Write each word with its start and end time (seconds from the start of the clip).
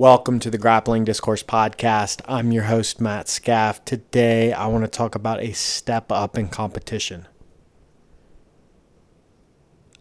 Welcome 0.00 0.38
to 0.38 0.50
the 0.50 0.56
Grappling 0.56 1.04
Discourse 1.04 1.42
Podcast. 1.42 2.22
I'm 2.26 2.52
your 2.52 2.62
host, 2.62 3.02
Matt 3.02 3.28
Scaff. 3.28 3.84
Today, 3.84 4.50
I 4.50 4.66
want 4.66 4.82
to 4.82 4.88
talk 4.88 5.14
about 5.14 5.42
a 5.42 5.52
step 5.52 6.10
up 6.10 6.38
in 6.38 6.48
competition. 6.48 7.28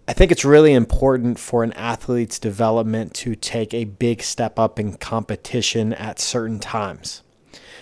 I 0.08 0.14
think 0.14 0.32
it's 0.32 0.46
really 0.46 0.72
important 0.72 1.38
for 1.38 1.66
an 1.66 1.74
athlete's 1.74 2.40
development 2.40 3.14
to 3.16 3.36
take 3.36 3.74
a 3.74 3.84
big 3.84 4.24
step 4.24 4.58
up 4.58 4.80
in 4.80 4.96
competition 4.96 5.92
at 5.92 6.18
certain 6.18 6.60
times, 6.60 7.22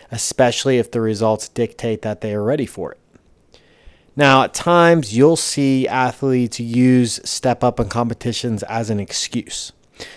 especially 0.09 0.79
if 0.79 0.89
the 0.89 1.01
results 1.01 1.47
dictate 1.47 2.01
that 2.01 2.21
they 2.21 2.33
are 2.33 2.43
ready 2.43 2.65
for 2.65 2.93
it. 2.93 2.99
Now, 4.15 4.41
at 4.41 4.55
times, 4.55 5.15
you'll 5.15 5.35
see 5.35 5.87
athletes 5.87 6.59
use 6.59 7.19
step 7.23 7.63
up 7.63 7.79
in 7.79 7.89
competitions 7.89 8.63
as 8.63 8.89
an 8.89 8.99
excuse. 8.99 9.71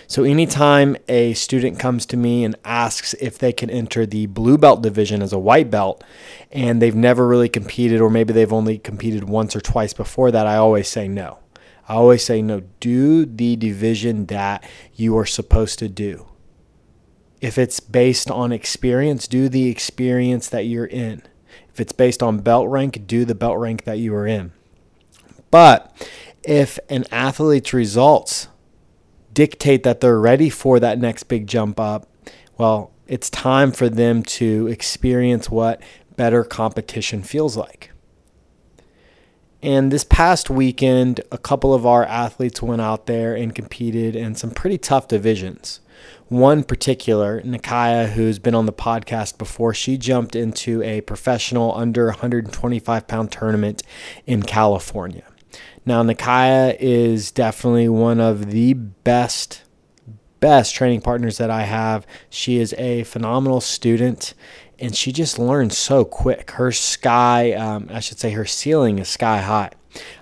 So, 0.07 0.23
anytime 0.23 0.95
a 1.07 1.33
student 1.33 1.79
comes 1.79 2.05
to 2.07 2.17
me 2.17 2.43
and 2.43 2.55
asks 2.63 3.13
if 3.15 3.37
they 3.37 3.51
can 3.51 3.69
enter 3.69 4.05
the 4.05 4.27
blue 4.27 4.57
belt 4.57 4.81
division 4.81 5.21
as 5.21 5.33
a 5.33 5.39
white 5.39 5.71
belt 5.71 6.03
and 6.51 6.81
they've 6.81 6.95
never 6.95 7.27
really 7.27 7.49
competed, 7.49 8.01
or 8.01 8.09
maybe 8.09 8.33
they've 8.33 8.53
only 8.53 8.77
competed 8.77 9.23
once 9.23 9.55
or 9.55 9.61
twice 9.61 9.93
before 9.93 10.31
that, 10.31 10.45
I 10.45 10.57
always 10.57 10.87
say 10.87 11.07
no. 11.07 11.39
I 11.87 11.95
always 11.95 12.23
say 12.23 12.41
no. 12.41 12.61
Do 12.79 13.25
the 13.25 13.55
division 13.55 14.27
that 14.27 14.63
you 14.93 15.17
are 15.17 15.25
supposed 15.25 15.79
to 15.79 15.89
do. 15.89 16.27
If 17.41 17.57
it's 17.57 17.79
based 17.79 18.29
on 18.29 18.51
experience, 18.51 19.27
do 19.27 19.49
the 19.49 19.67
experience 19.67 20.47
that 20.49 20.65
you're 20.65 20.85
in. 20.85 21.23
If 21.73 21.79
it's 21.79 21.91
based 21.91 22.21
on 22.21 22.39
belt 22.39 22.69
rank, 22.69 23.07
do 23.07 23.25
the 23.25 23.35
belt 23.35 23.57
rank 23.57 23.85
that 23.85 23.97
you 23.97 24.13
are 24.13 24.27
in. 24.27 24.51
But 25.49 25.91
if 26.43 26.79
an 26.89 27.05
athlete's 27.11 27.73
results 27.73 28.47
dictate 29.33 29.83
that 29.83 30.01
they're 30.01 30.19
ready 30.19 30.49
for 30.49 30.79
that 30.79 30.99
next 30.99 31.23
big 31.23 31.47
jump 31.47 31.79
up, 31.79 32.07
well, 32.57 32.91
it's 33.07 33.29
time 33.29 33.71
for 33.71 33.89
them 33.89 34.23
to 34.23 34.67
experience 34.67 35.49
what 35.49 35.81
better 36.15 36.43
competition 36.43 37.23
feels 37.23 37.57
like. 37.57 37.91
And 39.63 39.91
this 39.91 40.03
past 40.03 40.49
weekend, 40.49 41.21
a 41.31 41.37
couple 41.37 41.73
of 41.73 41.85
our 41.85 42.03
athletes 42.03 42.61
went 42.61 42.81
out 42.81 43.05
there 43.05 43.35
and 43.35 43.53
competed 43.53 44.15
in 44.15 44.33
some 44.33 44.51
pretty 44.51 44.79
tough 44.79 45.07
divisions. 45.07 45.81
One 46.29 46.63
particular, 46.63 47.41
Nikaya, 47.41 48.09
who's 48.09 48.39
been 48.39 48.55
on 48.55 48.65
the 48.65 48.73
podcast 48.73 49.37
before, 49.37 49.73
she 49.73 49.97
jumped 49.97 50.35
into 50.35 50.81
a 50.81 51.01
professional 51.01 51.75
under 51.75 52.05
125 52.07 53.07
pound 53.07 53.31
tournament 53.31 53.83
in 54.25 54.41
California. 54.41 55.23
Now, 55.83 56.03
Nikaya 56.03 56.77
is 56.79 57.31
definitely 57.31 57.89
one 57.89 58.19
of 58.19 58.51
the 58.51 58.73
best, 58.73 59.63
best 60.39 60.75
training 60.75 61.01
partners 61.01 61.39
that 61.39 61.49
I 61.49 61.63
have. 61.63 62.05
She 62.29 62.57
is 62.57 62.73
a 62.77 63.03
phenomenal 63.03 63.61
student 63.61 64.35
and 64.77 64.95
she 64.95 65.11
just 65.11 65.39
learns 65.39 65.77
so 65.77 66.05
quick. 66.05 66.51
Her 66.51 66.71
sky, 66.71 67.53
um, 67.53 67.87
I 67.91 67.99
should 67.99 68.19
say, 68.19 68.31
her 68.31 68.45
ceiling 68.45 68.99
is 68.99 69.09
sky 69.09 69.39
high. 69.39 69.71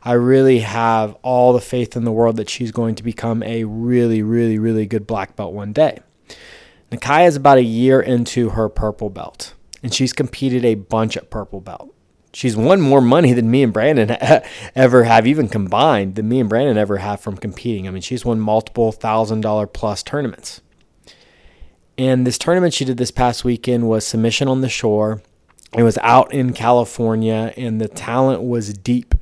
I 0.03 0.13
really 0.13 0.59
have 0.59 1.15
all 1.21 1.53
the 1.53 1.61
faith 1.61 1.95
in 1.95 2.03
the 2.03 2.11
world 2.11 2.37
that 2.37 2.49
she's 2.49 2.71
going 2.71 2.95
to 2.95 3.03
become 3.03 3.43
a 3.43 3.65
really, 3.65 4.21
really, 4.21 4.59
really 4.59 4.85
good 4.85 5.05
black 5.05 5.35
belt 5.35 5.53
one 5.53 5.73
day. 5.73 5.99
Nikaya 6.91 7.27
is 7.27 7.35
about 7.35 7.57
a 7.57 7.63
year 7.63 8.01
into 8.01 8.49
her 8.49 8.67
purple 8.67 9.09
belt, 9.09 9.53
and 9.83 9.93
she's 9.93 10.11
competed 10.11 10.65
a 10.65 10.75
bunch 10.75 11.15
at 11.15 11.29
purple 11.29 11.61
belt 11.61 11.93
she's 12.33 12.55
won 12.55 12.81
more 12.81 13.01
money 13.01 13.33
than 13.33 13.51
me 13.51 13.63
and 13.63 13.73
Brandon 13.73 14.15
ever 14.75 15.03
have, 15.03 15.27
even 15.27 15.47
combined, 15.47 16.15
than 16.15 16.29
me 16.29 16.39
and 16.39 16.49
Brandon 16.49 16.77
ever 16.77 16.97
have 16.97 17.19
from 17.19 17.37
competing. 17.37 17.87
I 17.87 17.91
mean, 17.91 18.01
she's 18.01 18.25
won 18.25 18.39
multiple 18.39 18.91
thousand 18.91 19.41
dollar 19.41 19.67
plus 19.67 20.03
tournaments. 20.03 20.61
And 21.97 22.25
this 22.25 22.37
tournament 22.37 22.73
she 22.73 22.85
did 22.85 22.97
this 22.97 23.11
past 23.11 23.43
weekend 23.43 23.89
was 23.89 24.05
Submission 24.05 24.47
on 24.47 24.61
the 24.61 24.69
Shore. 24.69 25.21
It 25.73 25.83
was 25.83 25.97
out 25.99 26.33
in 26.33 26.53
California, 26.53 27.53
and 27.57 27.79
the 27.79 27.87
talent 27.87 28.41
was 28.41 28.73
deep. 28.73 29.13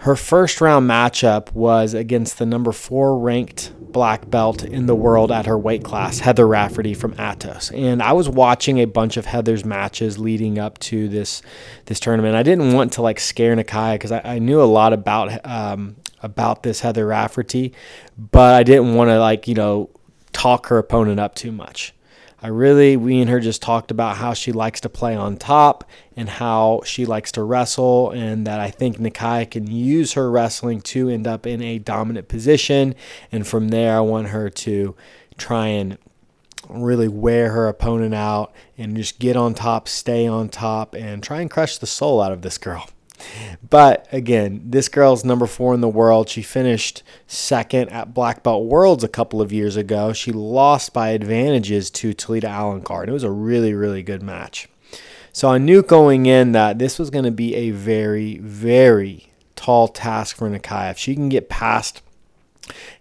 Her 0.00 0.14
first 0.14 0.60
round 0.60 0.88
matchup 0.88 1.52
was 1.52 1.94
against 1.94 2.38
the 2.38 2.46
number 2.46 2.70
four 2.70 3.18
ranked 3.18 3.72
black 3.92 4.28
belt 4.30 4.62
in 4.64 4.86
the 4.86 4.94
world 4.94 5.32
at 5.32 5.46
her 5.46 5.58
weight 5.58 5.84
class, 5.84 6.18
Heather 6.18 6.46
Raftery 6.46 6.94
from 6.94 7.14
Atos. 7.14 7.76
And 7.76 8.02
I 8.02 8.12
was 8.12 8.28
watching 8.28 8.78
a 8.78 8.84
bunch 8.84 9.16
of 9.16 9.26
Heather's 9.26 9.64
matches 9.64 10.18
leading 10.18 10.58
up 10.58 10.78
to 10.80 11.08
this 11.08 11.42
this 11.86 12.00
tournament. 12.00 12.34
I 12.34 12.42
didn't 12.42 12.72
want 12.72 12.92
to 12.94 13.02
like 13.02 13.20
scare 13.20 13.56
Nikaya 13.56 13.94
because 13.94 14.12
I, 14.12 14.20
I, 14.24 14.38
knew 14.38 14.60
a 14.60 14.64
lot 14.64 14.92
about 14.92 15.44
um, 15.46 15.96
about 16.22 16.62
this 16.62 16.80
Heather 16.80 17.06
Raftery, 17.06 17.72
but 18.18 18.54
I 18.54 18.62
didn't 18.62 18.94
want 18.94 19.08
to 19.08 19.18
like 19.18 19.48
you 19.48 19.54
know 19.54 19.90
talk 20.32 20.66
her 20.66 20.78
opponent 20.78 21.18
up 21.18 21.34
too 21.34 21.52
much. 21.52 21.94
I 22.42 22.48
really, 22.48 22.96
we 22.96 23.20
and 23.20 23.30
her 23.30 23.40
just 23.40 23.62
talked 23.62 23.90
about 23.90 24.18
how 24.18 24.34
she 24.34 24.52
likes 24.52 24.80
to 24.82 24.88
play 24.88 25.16
on 25.16 25.36
top 25.36 25.84
and 26.14 26.28
how 26.28 26.82
she 26.84 27.06
likes 27.06 27.32
to 27.32 27.42
wrestle, 27.42 28.10
and 28.10 28.46
that 28.46 28.60
I 28.60 28.70
think 28.70 28.98
Nikaya 28.98 29.50
can 29.50 29.66
use 29.66 30.12
her 30.12 30.30
wrestling 30.30 30.82
to 30.82 31.08
end 31.08 31.26
up 31.26 31.46
in 31.46 31.62
a 31.62 31.78
dominant 31.78 32.28
position. 32.28 32.94
And 33.32 33.46
from 33.46 33.68
there, 33.68 33.96
I 33.96 34.00
want 34.00 34.28
her 34.28 34.50
to 34.50 34.94
try 35.38 35.68
and 35.68 35.96
really 36.68 37.08
wear 37.08 37.52
her 37.52 37.68
opponent 37.68 38.14
out 38.14 38.52
and 38.76 38.96
just 38.96 39.18
get 39.18 39.36
on 39.36 39.54
top, 39.54 39.88
stay 39.88 40.26
on 40.26 40.48
top, 40.48 40.94
and 40.94 41.22
try 41.22 41.40
and 41.40 41.50
crush 41.50 41.78
the 41.78 41.86
soul 41.86 42.20
out 42.20 42.32
of 42.32 42.42
this 42.42 42.58
girl. 42.58 42.86
But 43.68 44.06
again, 44.12 44.62
this 44.64 44.88
girl's 44.88 45.24
number 45.24 45.46
four 45.46 45.74
in 45.74 45.80
the 45.80 45.88
world. 45.88 46.28
She 46.28 46.42
finished 46.42 47.02
second 47.26 47.90
at 47.90 48.14
Black 48.14 48.42
Belt 48.42 48.64
Worlds 48.64 49.04
a 49.04 49.08
couple 49.08 49.40
of 49.40 49.52
years 49.52 49.76
ago. 49.76 50.12
She 50.12 50.32
lost 50.32 50.92
by 50.92 51.10
advantages 51.10 51.90
to 51.92 52.14
Talita 52.14 52.48
Alencar. 52.48 53.06
It 53.06 53.12
was 53.12 53.24
a 53.24 53.30
really, 53.30 53.74
really 53.74 54.02
good 54.02 54.22
match. 54.22 54.68
So 55.32 55.48
I 55.48 55.58
knew 55.58 55.82
going 55.82 56.26
in 56.26 56.52
that 56.52 56.78
this 56.78 56.98
was 56.98 57.10
going 57.10 57.24
to 57.24 57.30
be 57.30 57.54
a 57.54 57.70
very, 57.70 58.38
very 58.38 59.30
tall 59.54 59.88
task 59.88 60.36
for 60.36 60.48
Nikaya. 60.48 60.92
If 60.92 60.98
she 60.98 61.14
can 61.14 61.28
get 61.28 61.48
past 61.48 62.02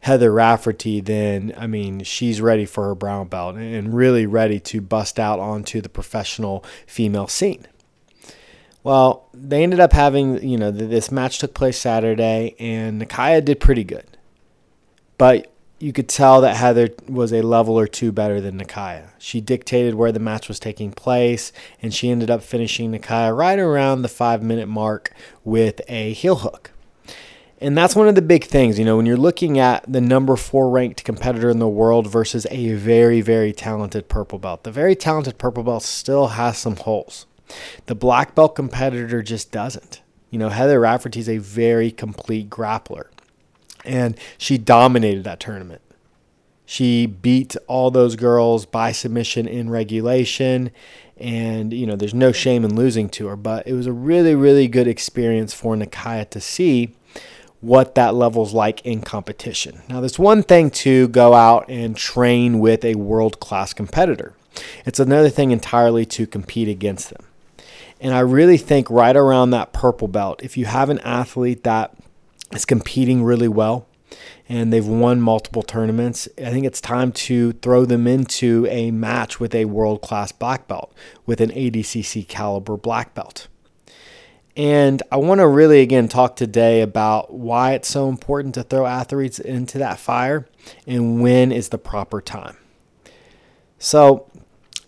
Heather 0.01 0.31
Raftery, 0.31 1.03
then 1.03 1.53
I 1.57 1.67
mean 1.67 2.03
she's 2.03 2.41
ready 2.41 2.65
for 2.65 2.85
her 2.85 2.95
brown 2.95 3.27
belt 3.27 3.55
and 3.55 3.93
really 3.93 4.25
ready 4.25 4.59
to 4.59 4.81
bust 4.81 5.19
out 5.19 5.39
onto 5.39 5.81
the 5.81 5.89
professional 5.89 6.63
female 6.85 7.27
scene. 7.27 7.67
Well, 8.85 9.27
they 9.33 9.63
ended 9.63 9.79
up 9.79 9.93
having, 9.93 10.47
you 10.47 10.57
know, 10.59 10.69
this 10.69 11.11
match 11.11 11.39
took 11.39 11.55
place 11.55 11.79
Saturday, 11.79 12.55
and 12.59 13.01
Nikaya 13.01 13.43
did 13.43 13.59
pretty 13.59 13.83
good. 13.83 14.05
But 15.17 15.51
you 15.79 15.91
could 15.91 16.07
tell 16.07 16.39
that 16.41 16.55
Heather 16.55 16.89
was 17.07 17.33
a 17.33 17.41
level 17.41 17.79
or 17.79 17.87
two 17.87 18.11
better 18.11 18.39
than 18.39 18.59
Nikaya. 18.59 19.09
She 19.17 19.41
dictated 19.41 19.95
where 19.95 20.11
the 20.11 20.19
match 20.19 20.47
was 20.47 20.59
taking 20.59 20.91
place, 20.91 21.51
and 21.81 21.95
she 21.95 22.11
ended 22.11 22.29
up 22.29 22.43
finishing 22.43 22.91
Nikaya 22.91 23.35
right 23.35 23.57
around 23.57 24.03
the 24.03 24.07
five 24.07 24.43
minute 24.43 24.67
mark 24.67 25.11
with 25.43 25.81
a 25.87 26.13
heel 26.13 26.35
hook. 26.35 26.69
And 27.59 27.75
that's 27.75 27.95
one 27.95 28.07
of 28.07 28.13
the 28.13 28.21
big 28.21 28.43
things, 28.43 28.77
you 28.77 28.85
know, 28.85 28.97
when 28.97 29.07
you're 29.07 29.17
looking 29.17 29.57
at 29.57 29.83
the 29.91 29.99
number 29.99 30.35
four 30.35 30.69
ranked 30.69 31.03
competitor 31.03 31.49
in 31.49 31.57
the 31.57 31.67
world 31.67 32.05
versus 32.05 32.45
a 32.51 32.73
very, 32.73 33.21
very 33.21 33.51
talented 33.51 34.09
purple 34.09 34.37
belt. 34.37 34.63
The 34.63 34.71
very 34.71 34.95
talented 34.95 35.39
purple 35.39 35.63
belt 35.63 35.81
still 35.81 36.27
has 36.27 36.59
some 36.59 36.75
holes. 36.75 37.25
The 37.85 37.95
black 37.95 38.35
belt 38.35 38.55
competitor 38.55 39.21
just 39.21 39.51
doesn't. 39.51 40.01
You 40.29 40.39
know, 40.39 40.49
Heather 40.49 40.79
Raftery 40.79 41.19
is 41.19 41.29
a 41.29 41.37
very 41.37 41.91
complete 41.91 42.49
grappler, 42.49 43.05
and 43.83 44.17
she 44.37 44.57
dominated 44.57 45.23
that 45.23 45.39
tournament. 45.39 45.81
She 46.65 47.05
beat 47.05 47.55
all 47.67 47.91
those 47.91 48.15
girls 48.15 48.65
by 48.65 48.91
submission 48.91 49.47
in 49.47 49.69
regulation, 49.69 50.71
and 51.17 51.71
you 51.71 51.85
know, 51.85 51.95
there's 51.95 52.13
no 52.13 52.31
shame 52.31 52.65
in 52.65 52.75
losing 52.75 53.07
to 53.09 53.27
her. 53.27 53.35
But 53.35 53.67
it 53.67 53.73
was 53.73 53.85
a 53.85 53.93
really, 53.93 54.35
really 54.35 54.67
good 54.67 54.87
experience 54.87 55.53
for 55.53 55.75
Nikaya 55.75 56.29
to 56.31 56.41
see 56.41 56.95
what 57.61 57.95
that 57.95 58.13
level's 58.13 58.53
like 58.53 58.85
in 58.85 59.01
competition. 59.01 59.81
Now, 59.89 59.99
there's 59.99 60.19
one 60.19 60.43
thing 60.43 60.69
to 60.71 61.07
go 61.07 61.33
out 61.33 61.65
and 61.69 61.95
train 61.95 62.59
with 62.59 62.83
a 62.83 62.95
world 62.95 63.39
class 63.39 63.73
competitor. 63.73 64.33
It's 64.85 64.99
another 64.99 65.29
thing 65.29 65.51
entirely 65.51 66.05
to 66.07 66.27
compete 66.27 66.67
against 66.67 67.09
them. 67.09 67.25
And 68.05 68.13
I 68.13 68.19
really 68.19 68.57
think 68.59 68.87
right 68.91 69.17
around 69.17 69.49
that 69.49 69.73
purple 69.73 70.07
belt, 70.07 70.39
if 70.43 70.57
you 70.57 70.65
have 70.65 70.91
an 70.91 70.99
athlete 70.99 71.63
that 71.63 71.97
is 72.53 72.63
competing 72.63 73.23
really 73.23 73.47
well 73.47 73.87
and 74.47 74.71
they've 74.71 74.85
won 74.85 75.19
multiple 75.19 75.63
tournaments, 75.63 76.27
I 76.37 76.51
think 76.51 76.67
it's 76.67 76.79
time 76.79 77.11
to 77.13 77.53
throw 77.53 77.83
them 77.83 78.05
into 78.05 78.67
a 78.69 78.91
match 78.91 79.39
with 79.39 79.55
a 79.55 79.65
world 79.65 80.03
class 80.03 80.31
black 80.31 80.67
belt, 80.67 80.93
with 81.25 81.41
an 81.41 81.49
ADCC 81.49 82.27
caliber 82.27 82.77
black 82.77 83.15
belt. 83.15 83.47
And 84.55 85.01
I 85.11 85.17
want 85.17 85.39
to 85.39 85.47
really, 85.47 85.81
again, 85.81 86.07
talk 86.07 86.35
today 86.35 86.81
about 86.81 87.33
why 87.33 87.73
it's 87.73 87.87
so 87.87 88.07
important 88.07 88.53
to 88.53 88.61
throw 88.61 88.85
athletes 88.85 89.39
into 89.39 89.79
that 89.79 89.97
fire 89.97 90.47
and 90.85 91.23
when 91.23 91.51
is 91.51 91.69
the 91.69 91.79
proper 91.79 92.21
time. 92.21 92.57
So, 93.79 94.29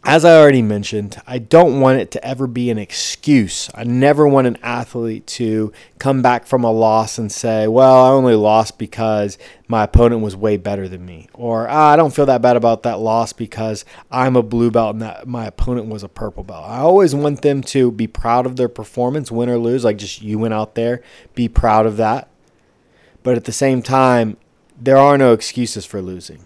as 0.08 0.24
I 0.24 0.38
already 0.40 0.62
mentioned, 0.62 1.22
I 1.28 1.38
don't 1.38 1.82
want 1.82 2.00
it 2.00 2.12
to 2.12 2.26
ever 2.26 2.48
be 2.48 2.70
an 2.70 2.78
excuse. 2.78 3.70
I 3.76 3.84
never 3.84 4.26
want 4.26 4.48
an 4.48 4.58
athlete 4.64 5.28
to 5.28 5.74
come 6.00 6.22
back 6.22 6.46
from 6.46 6.64
a 6.64 6.72
loss 6.72 7.18
and 7.18 7.30
say, 7.30 7.68
well, 7.68 8.06
I 8.06 8.12
only 8.12 8.36
lost 8.36 8.78
because 8.78 9.38
my 9.68 9.84
opponent 9.84 10.22
was 10.22 10.34
way 10.34 10.56
better 10.56 10.88
than 10.88 11.06
me. 11.06 11.28
Or 11.34 11.68
ah, 11.68 11.90
I 11.90 11.98
don't 11.98 12.16
feel 12.16 12.26
that 12.28 12.42
bad 12.42 12.56
about 12.56 12.84
that 12.84 13.00
loss 13.00 13.34
because 13.34 13.84
I'm 14.10 14.38
a 14.38 14.42
blue 14.42 14.72
belt 14.72 14.94
and 14.94 15.02
that 15.02 15.28
my 15.28 15.46
opponent 15.46 15.88
was 15.88 16.04
a 16.04 16.10
purple 16.10 16.46
belt. 16.46 16.64
I 16.66 16.78
always 16.78 17.14
want 17.14 17.42
them 17.42 17.62
to 17.64 17.92
be 17.92 18.08
proud 18.08 18.46
of 18.46 18.56
their 18.56 18.70
performance, 18.70 19.30
win 19.30 19.50
or 19.50 19.58
lose. 19.58 19.84
Like 19.84 19.98
just 19.98 20.22
you 20.22 20.40
went 20.40 20.54
out 20.54 20.76
there, 20.76 21.04
be 21.36 21.50
proud 21.50 21.86
of 21.86 21.98
that. 21.98 22.30
But 23.24 23.36
at 23.36 23.44
the 23.44 23.52
same 23.52 23.82
time, 23.82 24.38
there 24.80 24.98
are 24.98 25.18
no 25.18 25.34
excuses 25.34 25.86
for 25.86 26.02
losing. 26.02 26.46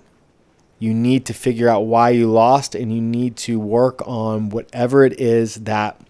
You 0.81 0.95
need 0.95 1.27
to 1.27 1.33
figure 1.35 1.69
out 1.69 1.81
why 1.81 2.09
you 2.09 2.27
lost 2.27 2.73
and 2.73 2.91
you 2.91 3.03
need 3.03 3.37
to 3.37 3.59
work 3.59 4.01
on 4.07 4.49
whatever 4.49 5.05
it 5.05 5.21
is 5.21 5.53
that, 5.57 6.01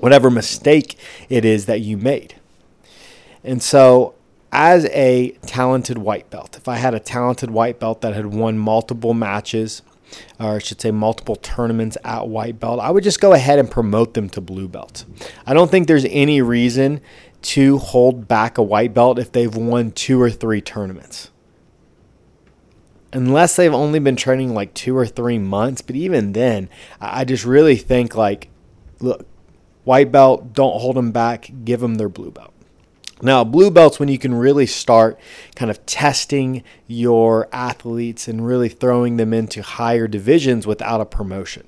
whatever 0.00 0.30
mistake 0.30 0.98
it 1.28 1.44
is 1.44 1.66
that 1.66 1.80
you 1.80 1.96
made. 1.96 2.34
And 3.44 3.62
so, 3.62 4.16
as 4.50 4.86
a 4.86 5.30
talented 5.46 5.98
white 5.98 6.28
belt, 6.28 6.56
if 6.56 6.66
I 6.66 6.74
had 6.74 6.92
a 6.92 6.98
talented 6.98 7.52
white 7.52 7.78
belt 7.78 8.00
that 8.00 8.14
had 8.14 8.26
won 8.34 8.58
multiple 8.58 9.14
matches, 9.14 9.82
or 10.40 10.56
I 10.56 10.58
should 10.58 10.80
say 10.80 10.90
multiple 10.90 11.36
tournaments 11.36 11.96
at 12.04 12.26
white 12.26 12.58
belt, 12.58 12.80
I 12.80 12.90
would 12.90 13.04
just 13.04 13.20
go 13.20 13.32
ahead 13.32 13.60
and 13.60 13.70
promote 13.70 14.14
them 14.14 14.28
to 14.30 14.40
blue 14.40 14.66
belt. 14.66 15.04
I 15.46 15.54
don't 15.54 15.70
think 15.70 15.86
there's 15.86 16.06
any 16.06 16.42
reason 16.42 17.00
to 17.42 17.78
hold 17.78 18.26
back 18.26 18.58
a 18.58 18.62
white 18.64 18.92
belt 18.92 19.20
if 19.20 19.30
they've 19.30 19.54
won 19.54 19.92
two 19.92 20.20
or 20.20 20.30
three 20.32 20.60
tournaments 20.60 21.30
unless 23.16 23.56
they've 23.56 23.72
only 23.72 23.98
been 23.98 24.14
training 24.14 24.52
like 24.52 24.74
two 24.74 24.94
or 24.94 25.06
three 25.06 25.38
months. 25.38 25.80
But 25.80 25.96
even 25.96 26.34
then, 26.34 26.68
I 27.00 27.24
just 27.24 27.46
really 27.46 27.76
think 27.76 28.14
like, 28.14 28.50
look, 29.00 29.26
white 29.84 30.12
belt, 30.12 30.52
don't 30.52 30.78
hold 30.78 30.96
them 30.96 31.12
back, 31.12 31.50
give 31.64 31.80
them 31.80 31.94
their 31.94 32.10
blue 32.10 32.30
belt. 32.30 32.52
Now, 33.22 33.42
blue 33.42 33.70
belts 33.70 33.98
when 33.98 34.10
you 34.10 34.18
can 34.18 34.34
really 34.34 34.66
start 34.66 35.18
kind 35.54 35.70
of 35.70 35.84
testing 35.86 36.62
your 36.86 37.48
athletes 37.52 38.28
and 38.28 38.46
really 38.46 38.68
throwing 38.68 39.16
them 39.16 39.32
into 39.32 39.62
higher 39.62 40.06
divisions 40.06 40.66
without 40.66 41.00
a 41.00 41.06
promotion. 41.06 41.66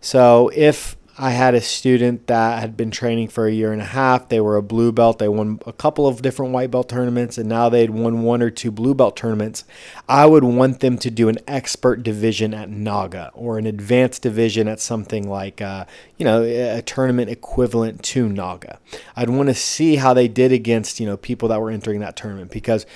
So, 0.00 0.50
if 0.54 0.96
I 1.16 1.30
had 1.30 1.54
a 1.54 1.60
student 1.60 2.26
that 2.26 2.58
had 2.58 2.76
been 2.76 2.90
training 2.90 3.28
for 3.28 3.46
a 3.46 3.52
year 3.52 3.72
and 3.72 3.80
a 3.80 3.84
half. 3.84 4.28
They 4.28 4.40
were 4.40 4.56
a 4.56 4.62
blue 4.62 4.90
belt. 4.90 5.20
They 5.20 5.28
won 5.28 5.60
a 5.64 5.72
couple 5.72 6.08
of 6.08 6.22
different 6.22 6.52
white 6.52 6.72
belt 6.72 6.88
tournaments, 6.88 7.38
and 7.38 7.48
now 7.48 7.68
they'd 7.68 7.90
won 7.90 8.22
one 8.22 8.42
or 8.42 8.50
two 8.50 8.72
blue 8.72 8.94
belt 8.94 9.16
tournaments. 9.16 9.64
I 10.08 10.26
would 10.26 10.42
want 10.42 10.80
them 10.80 10.98
to 10.98 11.10
do 11.12 11.28
an 11.28 11.38
expert 11.46 12.02
division 12.02 12.52
at 12.52 12.68
Naga 12.68 13.30
or 13.34 13.58
an 13.58 13.66
advanced 13.66 14.22
division 14.22 14.66
at 14.66 14.80
something 14.80 15.28
like, 15.28 15.60
uh, 15.60 15.84
you 16.18 16.24
know, 16.24 16.42
a 16.42 16.82
tournament 16.82 17.30
equivalent 17.30 18.02
to 18.04 18.28
Naga. 18.28 18.80
I'd 19.14 19.30
want 19.30 19.48
to 19.50 19.54
see 19.54 19.96
how 19.96 20.14
they 20.14 20.26
did 20.26 20.50
against, 20.50 20.98
you 20.98 21.06
know, 21.06 21.16
people 21.16 21.48
that 21.50 21.60
were 21.60 21.70
entering 21.70 22.00
that 22.00 22.16
tournament 22.16 22.50
because 22.50 22.86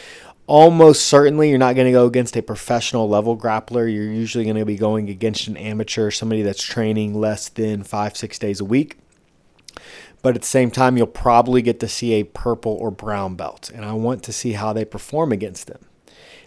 almost 0.49 1.07
certainly 1.07 1.51
you're 1.51 1.59
not 1.59 1.77
going 1.77 1.87
to 1.87 1.93
go 1.93 2.07
against 2.07 2.37
a 2.37 2.43
professional 2.43 3.09
level 3.09 3.37
grappler. 3.37 3.93
You're 3.93 4.13
usually 4.13 4.45
going 4.45 4.57
to 4.57 4.65
be 4.65 4.77
going 4.77 5.09
against 5.09 5.47
an 5.47 5.57
amateur, 5.57 6.11
somebody 6.11 6.43
that's 6.43 6.63
training 6.63 7.15
less 7.15 7.49
than 7.49 7.85
five, 7.85 8.17
six 8.17 8.39
days 8.39 8.59
a 8.59 8.65
week. 8.65 8.99
But 10.23 10.35
at 10.35 10.41
the 10.43 10.49
same 10.49 10.73
time, 10.73 10.97
you'll 10.97 11.07
probably 11.07 11.63
get 11.63 11.79
to 11.81 11.89
see 11.89 12.15
a 12.15 12.25
purple 12.25 12.73
or 12.73 12.91
brown 12.91 13.37
belt. 13.37 13.71
And 13.73 13.85
I 13.85 13.93
want 13.93 14.25
to 14.25 14.33
see 14.33 14.53
how 14.53 14.73
they 14.73 14.85
perform 14.85 15.31
against 15.31 15.69
them. 15.69 15.85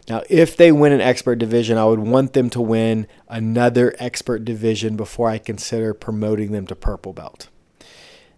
Now, 0.09 0.23
if 0.29 0.57
they 0.57 0.71
win 0.71 0.91
an 0.91 0.99
expert 0.99 1.35
division, 1.35 1.77
I 1.77 1.85
would 1.85 1.99
want 1.99 2.33
them 2.33 2.49
to 2.49 2.61
win 2.61 3.07
another 3.29 3.95
expert 3.99 4.43
division 4.43 4.97
before 4.97 5.29
I 5.29 5.37
consider 5.37 5.93
promoting 5.93 6.51
them 6.51 6.67
to 6.67 6.75
purple 6.75 7.13
belt. 7.13 7.49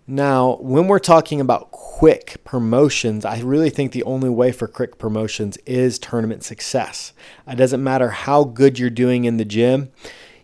Now, 0.05 0.57
when 0.57 0.87
we're 0.87 0.99
talking 0.99 1.39
about 1.39 1.71
quick 1.71 2.43
promotions, 2.43 3.23
I 3.23 3.39
really 3.39 3.69
think 3.69 3.93
the 3.93 4.03
only 4.03 4.29
way 4.29 4.51
for 4.51 4.67
quick 4.67 4.97
promotions 4.97 5.57
is 5.65 5.97
tournament 5.97 6.43
success. 6.43 7.13
It 7.47 7.55
doesn't 7.55 7.81
matter 7.81 8.09
how 8.09 8.43
good 8.43 8.77
you're 8.77 8.89
doing 8.89 9.23
in 9.23 9.37
the 9.37 9.45
gym, 9.45 9.91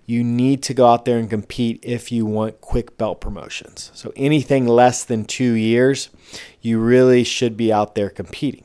you 0.06 0.24
need 0.24 0.64
to 0.64 0.74
go 0.74 0.88
out 0.88 1.06
there 1.06 1.20
and 1.20 1.30
compete 1.30 1.80
if 1.84 2.12
you 2.12 2.26
want 2.26 2.62
quick 2.62 2.98
belt 2.98 3.20
promotions. 3.20 3.92
So, 3.94 4.12
anything 4.16 4.66
less 4.66 5.04
than 5.04 5.26
two 5.26 5.54
years, 5.54 6.10
you 6.62 6.80
really 6.80 7.24
should 7.24 7.56
be 7.58 7.72
out 7.72 7.96
there 7.96 8.10
competing. 8.10 8.64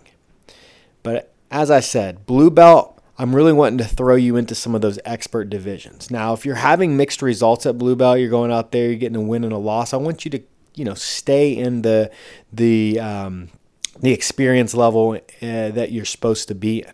But 1.02 1.34
as 1.50 1.70
I 1.70 1.80
said, 1.80 2.24
blue 2.24 2.50
belt, 2.50 3.02
I'm 3.18 3.34
really 3.34 3.52
wanting 3.52 3.78
to 3.78 3.84
throw 3.84 4.14
you 4.14 4.36
into 4.36 4.54
some 4.54 4.74
of 4.74 4.80
those 4.80 4.98
expert 5.04 5.50
divisions. 5.50 6.10
Now, 6.10 6.32
if 6.32 6.46
you're 6.46 6.54
having 6.54 6.96
mixed 6.96 7.20
results 7.20 7.66
at 7.66 7.78
blue 7.78 7.94
belt, 7.94 8.20
you're 8.20 8.30
going 8.30 8.50
out 8.50 8.72
there, 8.72 8.86
you're 8.86 8.96
getting 8.96 9.16
a 9.16 9.20
win 9.20 9.44
and 9.44 9.52
a 9.52 9.58
loss, 9.58 9.92
I 9.92 9.98
want 9.98 10.24
you 10.24 10.30
to 10.30 10.42
you 10.74 10.84
know 10.84 10.94
stay 10.94 11.56
in 11.56 11.82
the 11.82 12.10
the 12.52 13.00
um, 13.00 13.50
the 14.00 14.12
experience 14.12 14.74
level 14.74 15.12
uh, 15.12 15.18
that 15.40 15.92
you're 15.92 16.04
supposed 16.04 16.48
to 16.48 16.54
be 16.54 16.80
in. 16.80 16.92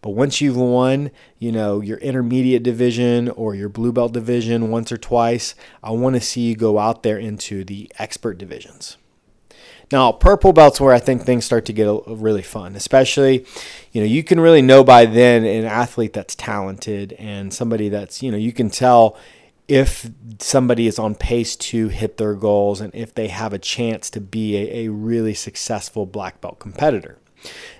But 0.00 0.10
once 0.10 0.40
you've 0.40 0.56
won, 0.56 1.10
you 1.38 1.50
know, 1.50 1.80
your 1.80 1.98
intermediate 1.98 2.62
division 2.62 3.28
or 3.30 3.54
your 3.54 3.68
blue 3.68 3.92
belt 3.92 4.12
division 4.12 4.70
once 4.70 4.92
or 4.92 4.96
twice, 4.96 5.54
I 5.82 5.90
want 5.90 6.14
to 6.14 6.20
see 6.20 6.42
you 6.42 6.54
go 6.54 6.78
out 6.78 7.02
there 7.02 7.18
into 7.18 7.64
the 7.64 7.90
expert 7.98 8.38
divisions. 8.38 8.96
Now, 9.90 10.12
purple 10.12 10.52
belt's 10.52 10.80
where 10.80 10.92
I 10.92 10.98
think 10.98 11.22
things 11.22 11.46
start 11.46 11.64
to 11.66 11.72
get 11.72 11.88
really 12.06 12.42
fun, 12.42 12.76
especially, 12.76 13.46
you 13.90 14.02
know, 14.02 14.06
you 14.06 14.22
can 14.22 14.38
really 14.38 14.60
know 14.60 14.84
by 14.84 15.06
then 15.06 15.44
an 15.44 15.64
athlete 15.64 16.12
that's 16.12 16.34
talented 16.34 17.14
and 17.14 17.52
somebody 17.54 17.88
that's, 17.88 18.22
you 18.22 18.30
know, 18.30 18.36
you 18.36 18.52
can 18.52 18.68
tell 18.68 19.16
if 19.68 20.10
somebody 20.40 20.86
is 20.86 20.98
on 20.98 21.14
pace 21.14 21.54
to 21.54 21.88
hit 21.88 22.16
their 22.16 22.34
goals 22.34 22.80
and 22.80 22.94
if 22.94 23.14
they 23.14 23.28
have 23.28 23.52
a 23.52 23.58
chance 23.58 24.08
to 24.10 24.20
be 24.20 24.56
a, 24.56 24.86
a 24.86 24.88
really 24.88 25.34
successful 25.34 26.06
black 26.06 26.40
belt 26.40 26.58
competitor. 26.58 27.18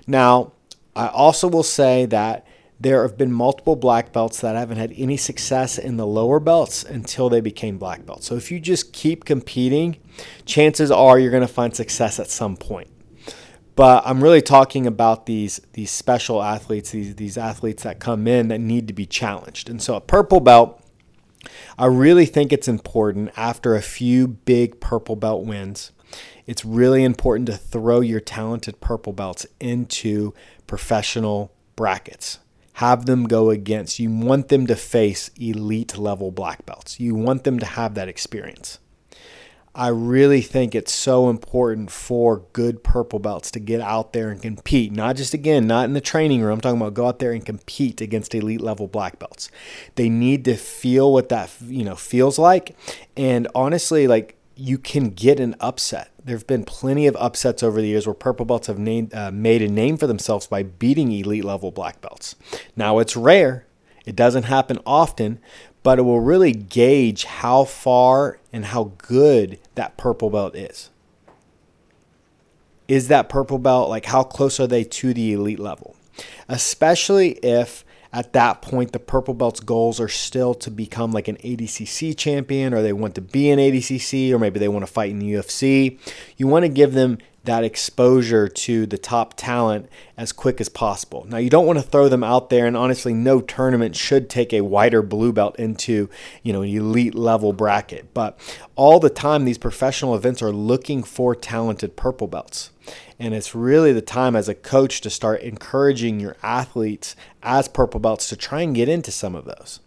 Now, 0.05 0.53
I 0.95 1.07
also 1.07 1.47
will 1.47 1.63
say 1.63 2.05
that 2.05 2.45
there 2.79 3.01
have 3.01 3.17
been 3.17 3.31
multiple 3.31 3.75
black 3.75 4.13
belts 4.13 4.39
that 4.39 4.55
haven't 4.55 4.77
had 4.77 4.93
any 4.95 5.17
success 5.17 5.77
in 5.77 5.97
the 5.97 6.07
lower 6.07 6.39
belts 6.39 6.83
until 6.83 7.27
they 7.27 7.41
became 7.41 7.77
black 7.77 8.05
belts. 8.05 8.27
So 8.27 8.35
if 8.35 8.51
you 8.51 8.59
just 8.59 8.93
keep 8.93 9.25
competing, 9.25 9.97
chances 10.45 10.89
are 10.89 11.19
you're 11.19 11.31
going 11.31 11.41
to 11.41 11.47
find 11.47 11.75
success 11.75 12.19
at 12.19 12.29
some 12.29 12.55
point. 12.55 12.87
But 13.75 14.03
I'm 14.05 14.21
really 14.21 14.41
talking 14.41 14.85
about 14.87 15.25
these 15.25 15.61
these 15.73 15.89
special 15.89 16.43
athletes, 16.43 16.91
these 16.91 17.15
these 17.15 17.37
athletes 17.37 17.83
that 17.83 17.99
come 17.99 18.27
in 18.27 18.49
that 18.49 18.59
need 18.59 18.87
to 18.87 18.93
be 18.93 19.05
challenged. 19.05 19.69
And 19.69 19.81
so 19.81 19.95
a 19.95 20.01
purple 20.01 20.41
belt 20.41 20.78
I 21.79 21.85
really 21.85 22.25
think 22.25 22.51
it's 22.51 22.67
important 22.67 23.31
after 23.37 23.73
a 23.73 23.81
few 23.81 24.27
big 24.27 24.81
purple 24.81 25.15
belt 25.15 25.45
wins. 25.45 25.93
It's 26.45 26.65
really 26.65 27.05
important 27.05 27.45
to 27.47 27.55
throw 27.55 28.01
your 28.01 28.19
talented 28.19 28.81
purple 28.81 29.13
belts 29.13 29.45
into 29.61 30.33
professional 30.67 31.53
brackets. 31.77 32.39
Have 32.73 33.05
them 33.05 33.29
go 33.29 33.49
against. 33.49 33.97
You 33.97 34.11
want 34.11 34.49
them 34.49 34.67
to 34.67 34.75
face 34.75 35.31
elite 35.39 35.97
level 35.97 36.31
black 36.31 36.65
belts. 36.65 36.99
You 36.99 37.15
want 37.15 37.45
them 37.45 37.59
to 37.59 37.65
have 37.65 37.95
that 37.95 38.09
experience. 38.09 38.79
I 39.79 39.87
really 39.87 40.41
think 40.41 40.75
it's 40.75 40.91
so 40.91 41.29
important 41.29 41.89
for 41.89 42.43
good 42.51 42.83
purple 42.83 43.17
belts 43.17 43.49
to 43.51 43.61
get 43.61 43.79
out 43.79 44.11
there 44.11 44.29
and 44.29 44.41
compete. 44.41 44.91
Not 44.91 45.15
just 45.15 45.33
again, 45.33 45.67
not 45.67 45.85
in 45.85 45.93
the 45.93 46.01
training 46.01 46.41
room. 46.41 46.55
I'm 46.55 46.59
talking 46.59 46.81
about 46.81 46.95
go 46.95 47.07
out 47.07 47.19
there 47.19 47.31
and 47.31 47.45
compete 47.45 48.01
against 48.01 48.35
elite 48.35 48.59
level 48.59 48.87
black 48.87 49.19
belts. 49.19 49.49
They 49.95 50.09
need 50.09 50.43
to 50.43 50.57
feel 50.57 51.13
what 51.13 51.29
that 51.29 51.49
you 51.61 51.85
know 51.85 51.95
feels 51.95 52.37
like. 52.37 52.75
And 53.15 53.47
honestly, 53.55 54.05
like 54.05 54.35
you 54.53 54.77
can 54.77 55.11
get 55.11 55.39
an 55.39 55.55
upset. 55.61 56.11
There 56.21 56.35
have 56.35 56.45
been 56.45 56.65
plenty 56.65 57.07
of 57.07 57.15
upsets 57.15 57.63
over 57.63 57.79
the 57.79 57.87
years 57.87 58.05
where 58.05 58.13
purple 58.13 58.45
belts 58.45 58.67
have 58.67 58.79
named, 58.79 59.13
uh, 59.13 59.31
made 59.31 59.61
a 59.61 59.69
name 59.69 59.95
for 59.95 60.07
themselves 60.07 60.45
by 60.45 60.61
beating 60.61 61.09
elite 61.13 61.45
level 61.45 61.71
black 61.71 62.01
belts. 62.01 62.35
Now 62.75 62.99
it's 62.99 63.15
rare. 63.15 63.65
It 64.05 64.15
doesn't 64.15 64.43
happen 64.43 64.79
often, 64.85 65.39
but 65.83 65.99
it 65.99 66.03
will 66.03 66.19
really 66.19 66.51
gauge 66.51 67.25
how 67.25 67.63
far 67.63 68.39
and 68.51 68.65
how 68.65 68.91
good 68.97 69.59
that 69.75 69.97
purple 69.97 70.29
belt 70.29 70.55
is. 70.55 70.89
Is 72.87 73.07
that 73.07 73.29
purple 73.29 73.59
belt 73.59 73.89
like 73.89 74.05
how 74.05 74.23
close 74.23 74.59
are 74.59 74.67
they 74.67 74.83
to 74.83 75.13
the 75.13 75.33
elite 75.33 75.59
level? 75.59 75.95
Especially 76.47 77.33
if 77.43 77.85
at 78.11 78.33
that 78.33 78.61
point 78.61 78.91
the 78.91 78.99
purple 78.99 79.35
belt's 79.35 79.59
goals 79.59 79.99
are 79.99 80.07
still 80.07 80.55
to 80.55 80.71
become 80.71 81.11
like 81.11 81.27
an 81.27 81.37
ADCC 81.37 82.17
champion 82.17 82.73
or 82.73 82.81
they 82.81 82.93
want 82.93 83.15
to 83.15 83.21
be 83.21 83.51
an 83.51 83.59
ADCC 83.59 84.31
or 84.31 84.39
maybe 84.39 84.59
they 84.59 84.67
want 84.67 84.85
to 84.85 84.91
fight 84.91 85.11
in 85.11 85.19
the 85.19 85.33
UFC. 85.33 85.99
You 86.35 86.47
want 86.47 86.63
to 86.63 86.69
give 86.69 86.93
them 86.93 87.19
that 87.45 87.63
exposure 87.63 88.47
to 88.47 88.85
the 88.85 88.97
top 88.97 89.33
talent 89.35 89.89
as 90.17 90.31
quick 90.31 90.59
as 90.59 90.69
possible. 90.69 91.25
Now, 91.27 91.37
you 91.37 91.49
don't 91.49 91.65
want 91.65 91.79
to 91.79 91.83
throw 91.83 92.09
them 92.09 92.23
out 92.23 92.49
there, 92.49 92.65
and 92.65 92.75
honestly, 92.75 93.13
no 93.13 93.41
tournament 93.41 93.95
should 93.95 94.29
take 94.29 94.53
a 94.53 94.61
wider 94.61 95.01
blue 95.01 95.31
belt 95.31 95.57
into 95.57 96.09
you 96.43 96.53
know 96.53 96.61
an 96.61 96.69
elite 96.69 97.15
level 97.15 97.53
bracket. 97.53 98.13
But 98.13 98.39
all 98.75 98.99
the 98.99 99.09
time, 99.09 99.45
these 99.45 99.57
professional 99.57 100.15
events 100.15 100.41
are 100.41 100.51
looking 100.51 101.03
for 101.03 101.35
talented 101.35 101.95
purple 101.95 102.27
belts. 102.27 102.71
And 103.19 103.33
it's 103.33 103.53
really 103.53 103.91
the 103.91 104.01
time 104.01 104.35
as 104.35 104.47
a 104.47 104.55
coach 104.55 105.01
to 105.01 105.09
start 105.09 105.41
encouraging 105.41 106.19
your 106.19 106.37
athletes 106.41 107.15
as 107.43 107.67
purple 107.67 107.99
belts 107.99 108.29
to 108.29 108.37
try 108.37 108.61
and 108.61 108.73
get 108.73 108.89
into 108.89 109.11
some 109.11 109.35
of 109.35 109.45
those. 109.45 109.81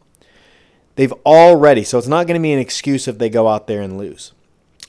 They've 0.94 1.12
already, 1.24 1.84
so 1.84 1.98
it's 1.98 2.06
not 2.06 2.26
going 2.26 2.38
to 2.38 2.42
be 2.42 2.52
an 2.52 2.58
excuse 2.58 3.08
if 3.08 3.18
they 3.18 3.30
go 3.30 3.48
out 3.48 3.66
there 3.66 3.80
and 3.80 3.96
lose. 3.96 4.32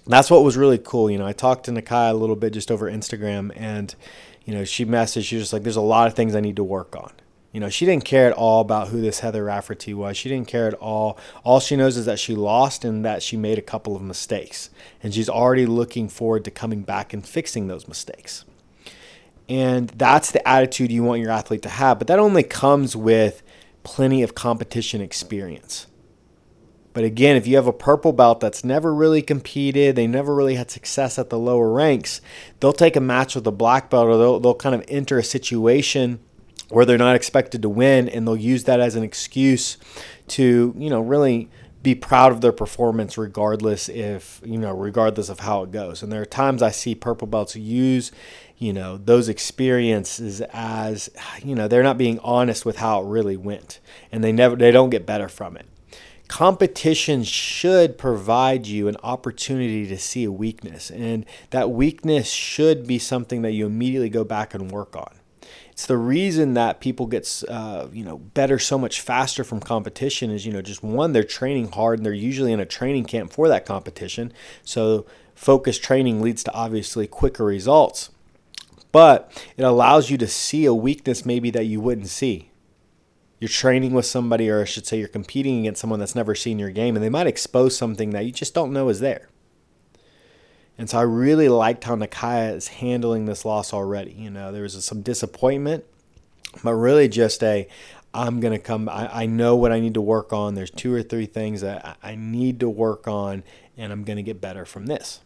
That's 0.06 0.30
what 0.30 0.44
was 0.44 0.58
really 0.58 0.78
cool. 0.78 1.10
You 1.10 1.18
know, 1.18 1.28
I 1.28 1.34
talked 1.34 1.66
to 1.66 1.72
Nakia 1.72 2.12
a 2.12 2.14
little 2.14 2.36
bit 2.36 2.54
just 2.54 2.72
over 2.72 2.92
Instagram, 2.92 3.52
and 3.56 3.94
you 4.46 4.54
know, 4.54 4.66
she 4.66 4.86
messaged. 4.86 5.26
She 5.26 5.36
was 5.36 5.44
just 5.44 5.54
like, 5.54 5.64
"There's 5.64 5.78
a 5.78 5.82
lot 5.82 6.08
of 6.08 6.14
things 6.14 6.36
I 6.36 6.42
need 6.42 6.58
to 6.58 6.64
work 6.64 6.96
on." 6.96 7.12
You 7.54 7.60
know, 7.60 7.70
she 7.70 7.86
didn't 7.86 8.04
care 8.04 8.26
at 8.26 8.34
all 8.34 8.62
about 8.62 8.88
who 8.88 9.00
this 9.00 9.20
Heather 9.20 9.44
Raftery 9.46 9.94
was. 9.94 10.18
She 10.18 10.28
didn't 10.28 10.48
care 10.48 10.68
at 10.68 10.74
all. 10.74 11.20
All 11.44 11.60
she 11.60 11.76
knows 11.76 11.98
is 11.98 12.08
that 12.08 12.18
she 12.18 12.34
lost 12.34 12.84
and 12.84 13.06
that 13.06 13.22
she 13.22 13.38
made 13.38 13.60
a 13.60 13.62
couple 13.62 13.96
of 13.96 14.02
mistakes. 14.02 14.72
And 15.04 15.14
she's 15.14 15.30
already 15.30 15.68
looking 15.68 16.10
forward 16.10 16.46
to 16.46 16.52
coming 16.52 16.82
back 16.82 17.14
and 17.14 17.24
fixing 17.24 17.68
those 17.68 17.88
mistakes. 17.88 18.44
And 19.48 19.90
that's 19.90 20.32
the 20.32 20.46
attitude 20.48 20.92
you 20.92 21.04
want 21.04 21.22
your 21.22 21.30
athlete 21.30 21.62
to 21.62 21.70
have. 21.70 22.00
But 22.00 22.08
that 22.08 22.18
only 22.18 22.42
comes 22.42 22.96
with 22.96 23.44
plenty 23.84 24.24
of 24.24 24.34
competition 24.34 25.00
experience. 25.00 25.86
But 26.94 27.04
again, 27.04 27.36
if 27.36 27.48
you 27.48 27.56
have 27.56 27.68
a 27.68 27.74
purple 27.74 28.14
belt 28.14 28.40
that's 28.40 28.64
never 28.64 28.94
really 28.94 29.22
competed, 29.22 29.96
they 29.96 30.08
never 30.08 30.34
really 30.36 30.56
had 30.56 30.70
success 30.70 31.18
at 31.18 31.30
the 31.30 31.40
lower 31.40 31.72
ranks, 31.72 32.22
they'll 32.60 32.72
take 32.72 32.96
a 32.96 33.02
match 33.02 33.36
with 33.36 33.48
a 33.48 33.52
black 33.52 33.90
belt 33.90 34.08
or 34.08 34.18
they'll, 34.18 34.40
they'll 34.40 34.54
kind 34.54 34.76
of 34.76 34.84
enter 34.88 35.18
a 35.18 35.24
situation 35.24 36.20
where 36.70 36.86
they're 36.86 36.98
not 36.98 37.16
expected 37.16 37.62
to 37.62 37.70
win 37.70 38.08
and 38.08 38.28
they'll 38.28 38.36
use 38.36 38.64
that 38.66 38.80
as 38.80 38.96
an 38.96 39.04
excuse 39.04 39.78
to, 40.28 40.74
you 40.78 40.90
know, 40.90 41.02
really 41.02 41.50
be 41.82 41.94
proud 41.94 42.32
of 42.32 42.42
their 42.42 42.54
performance 42.54 43.18
regardless 43.18 43.90
if, 43.90 44.42
you 44.46 44.58
know, 44.58 44.72
regardless 44.72 45.30
of 45.30 45.42
how 45.42 45.64
it 45.64 45.72
goes. 45.72 46.02
And 46.02 46.12
there 46.12 46.22
are 46.22 46.26
times 46.26 46.62
I 46.62 46.72
see 46.72 46.96
purple 46.96 47.28
belts 47.28 47.56
use, 47.56 48.12
you 48.58 48.72
know, 48.72 48.98
those 48.98 49.28
experiences 49.28 50.42
as, 50.54 51.10
you 51.44 51.56
know, 51.56 51.68
they're 51.68 51.84
not 51.84 51.98
being 51.98 52.20
honest 52.20 52.66
with 52.66 52.78
how 52.78 53.02
it 53.02 53.08
really 53.08 53.36
went 53.36 53.80
and 54.12 54.24
they 54.24 54.32
never 54.32 54.56
they 54.56 54.72
don't 54.72 54.92
get 54.92 55.06
better 55.06 55.28
from 55.28 55.58
it. 55.58 55.66
Competition 56.34 57.24
should 57.24 57.96
provide 57.96 58.66
you 58.66 58.88
an 58.88 58.98
opportunity 59.04 59.86
to 59.86 60.00
see 60.00 60.24
a 60.24 60.32
weakness, 60.32 60.90
and 60.90 61.28
that 61.52 61.70
weakness 61.70 62.28
should 62.32 62.88
be 62.88 62.98
something 62.98 63.44
that 63.44 63.52
you 63.52 63.68
immediately 63.68 64.10
go 64.10 64.24
back 64.24 64.56
and 64.56 64.72
work 64.72 64.96
on. 64.96 65.14
It's 65.72 65.86
the 65.86 65.96
reason 65.96 66.56
that 66.56 66.80
people 66.80 67.06
get 67.06 67.44
uh, 67.48 67.86
you 67.94 68.04
know 68.04 68.18
better 68.18 68.58
so 68.58 68.80
much 68.80 69.00
faster 69.00 69.44
from 69.44 69.60
competition 69.60 70.32
is 70.32 70.44
you 70.44 70.52
know 70.52 70.64
just 70.64 70.82
one 70.82 71.14
they're 71.14 71.24
training 71.24 71.72
hard 71.72 72.00
and 72.00 72.06
they're 72.06 72.14
usually 72.14 72.52
in 72.52 72.60
a 72.60 72.66
training 72.66 73.06
camp 73.06 73.32
for 73.32 73.48
that 73.48 73.68
competition. 73.68 74.34
So 74.64 75.06
focused 75.36 75.84
training 75.84 76.20
leads 76.20 76.44
to 76.46 76.54
obviously 76.54 77.06
quicker 77.06 77.46
results. 77.46 78.10
But 78.92 79.32
it 79.56 79.62
allows 79.62 80.10
you 80.10 80.18
to 80.18 80.28
see 80.28 80.66
a 80.66 80.74
weakness 80.74 81.28
maybe 81.28 81.52
that 81.52 81.66
you 81.66 81.80
wouldn't 81.80 82.08
see. 82.08 82.50
You're 83.44 83.50
training 83.50 83.92
with 83.92 84.06
somebody, 84.06 84.50
or 84.50 84.62
I 84.62 84.64
should 84.64 84.88
say, 84.88 84.98
you're 84.98 85.10
competing 85.10 85.60
against 85.60 85.82
someone 85.82 86.00
that's 86.00 86.16
never 86.16 86.34
seen 86.34 86.60
your 86.60 86.70
game, 86.70 86.96
and 86.96 87.04
they 87.04 87.10
might 87.10 87.28
expose 87.28 87.76
something 87.76 88.12
that 88.12 88.26
you 88.26 88.32
just 88.32 88.54
don't 88.54 88.72
know 88.72 88.88
is 88.88 89.02
there. 89.02 89.28
And 90.78 90.90
so 90.90 91.00
I 91.00 91.02
really 91.02 91.50
liked 91.50 91.84
how 91.84 91.98
Nakia 91.98 92.56
is 92.56 92.70
handling 92.70 93.26
this 93.26 93.44
loss 93.44 93.74
already. 93.74 94.14
You 94.14 94.30
know, 94.30 94.54
there 94.54 94.62
was 94.62 94.82
some 94.86 95.02
disappointment, 95.02 95.84
but 96.64 96.74
really 96.76 97.10
just 97.10 97.44
a 97.44 97.68
I'm 98.14 98.40
going 98.40 98.54
to 98.54 98.60
come. 98.60 98.88
I, 98.88 99.24
I, 99.24 99.26
know 99.26 99.58
what 99.58 99.74
I 99.74 99.82
need 99.82 99.96
to 99.96 100.02
work 100.02 100.32
on. 100.32 100.56
There's 100.56 100.72
two 100.72 100.94
or 100.94 101.04
three 101.04 101.26
things 101.26 101.60
that 101.60 101.98
I 102.02 102.16
need 102.16 102.62
to 102.62 102.70
work 102.70 103.10
on, 103.10 103.44
and 103.76 103.92
I'm 103.92 104.06
going 104.06 104.16
to 104.16 104.24
get 104.24 104.40
better 104.40 104.64
from 104.64 104.86
this. 104.86 105.20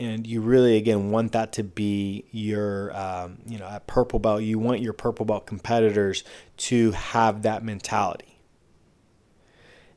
And 0.00 0.26
you 0.26 0.40
really, 0.40 0.76
again, 0.76 1.10
want 1.10 1.32
that 1.32 1.52
to 1.52 1.62
be 1.62 2.24
your, 2.30 2.96
um, 2.96 3.38
you 3.46 3.58
know, 3.58 3.66
at 3.66 3.86
purple 3.86 4.18
belt. 4.18 4.42
You 4.42 4.58
want 4.58 4.80
your 4.80 4.94
purple 4.94 5.26
belt 5.26 5.46
competitors 5.46 6.24
to 6.56 6.92
have 6.92 7.42
that 7.42 7.62
mentality 7.62 8.30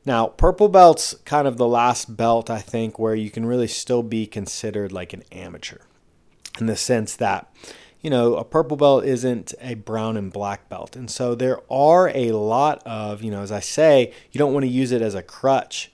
now, 0.05 0.27
purple 0.27 0.67
belt's 0.67 1.15
kind 1.25 1.47
of 1.47 1.57
the 1.57 1.67
last 1.67 2.17
belt, 2.17 2.49
I 2.49 2.59
think, 2.59 2.99
where 2.99 3.15
you 3.15 3.31
can 3.31 3.45
really 3.45 3.67
still 3.67 4.03
be 4.03 4.25
considered 4.25 4.91
like 4.91 5.13
an 5.13 5.23
amateur 5.31 5.79
in 6.59 6.65
the 6.65 6.75
sense 6.75 7.15
that, 7.15 7.53
you 8.01 8.09
know, 8.09 8.35
a 8.35 8.43
purple 8.43 8.75
belt 8.75 9.05
isn't 9.05 9.53
a 9.61 9.75
brown 9.75 10.17
and 10.17 10.31
black 10.31 10.67
belt. 10.67 10.97
And 10.97 11.09
so 11.09 11.35
there 11.35 11.59
are 11.71 12.09
a 12.09 12.31
lot 12.31 12.83
of, 12.85 13.23
you 13.23 13.31
know, 13.31 13.41
as 13.41 13.51
I 13.51 13.61
say, 13.61 14.13
you 14.31 14.39
don't 14.39 14.53
want 14.53 14.65
to 14.65 14.71
use 14.71 14.91
it 14.91 15.01
as 15.01 15.15
a 15.15 15.23
crutch, 15.23 15.91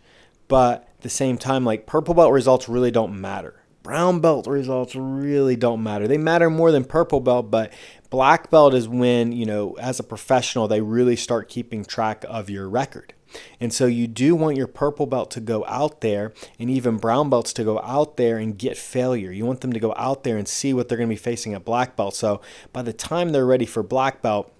but 0.48 0.90
at 0.98 1.02
the 1.02 1.10
same 1.10 1.38
time, 1.38 1.64
like 1.64 1.86
purple 1.86 2.16
belt 2.16 2.34
results 2.34 2.68
really 2.68 2.92
don't 2.92 3.20
matter. 3.22 3.59
Brown 3.84 4.20
belt 4.20 4.46
results 4.46 4.96
really 4.96 5.56
don't 5.56 5.82
matter. 5.82 6.08
They 6.08 6.18
matter 6.18 6.50
more 6.50 6.72
than 6.72 6.84
purple 6.84 7.22
belt, 7.22 7.50
but 7.50 7.72
black 8.10 8.50
belt 8.50 8.74
is 8.74 8.88
when, 8.88 9.32
you 9.32 9.46
know, 9.46 9.74
as 9.80 10.00
a 10.00 10.04
professional, 10.04 10.68
they 10.68 10.82
really 10.82 11.16
start 11.16 11.50
keeping 11.50 11.86
track 11.86 12.26
of 12.28 12.50
your 12.50 12.70
record. 12.70 13.14
And 13.60 13.72
so 13.74 13.86
you 13.86 14.08
do 14.08 14.36
want 14.36 14.58
your 14.58 14.68
purple 14.68 15.06
belt 15.06 15.32
to 15.32 15.40
go 15.40 15.64
out 15.66 16.02
there 16.02 16.34
and 16.60 16.70
even 16.70 16.98
brown 16.98 17.30
belts 17.30 17.54
to 17.54 17.64
go 17.64 17.80
out 17.82 18.18
there 18.18 18.38
and 18.38 18.58
get 18.58 18.78
failure. 18.78 19.32
You 19.32 19.46
want 19.46 19.62
them 19.62 19.74
to 19.74 19.80
go 19.80 19.94
out 19.96 20.24
there 20.24 20.38
and 20.38 20.48
see 20.48 20.74
what 20.74 20.90
they're 20.90 20.98
going 20.98 21.10
to 21.10 21.14
be 21.14 21.18
facing 21.18 21.54
at 21.54 21.64
black 21.64 21.96
belt. 21.96 22.16
So 22.16 22.42
by 22.74 22.82
the 22.82 22.94
time 22.94 23.30
they're 23.30 23.46
ready 23.46 23.66
for 23.66 23.84
black 23.84 24.22
belt, 24.22 24.52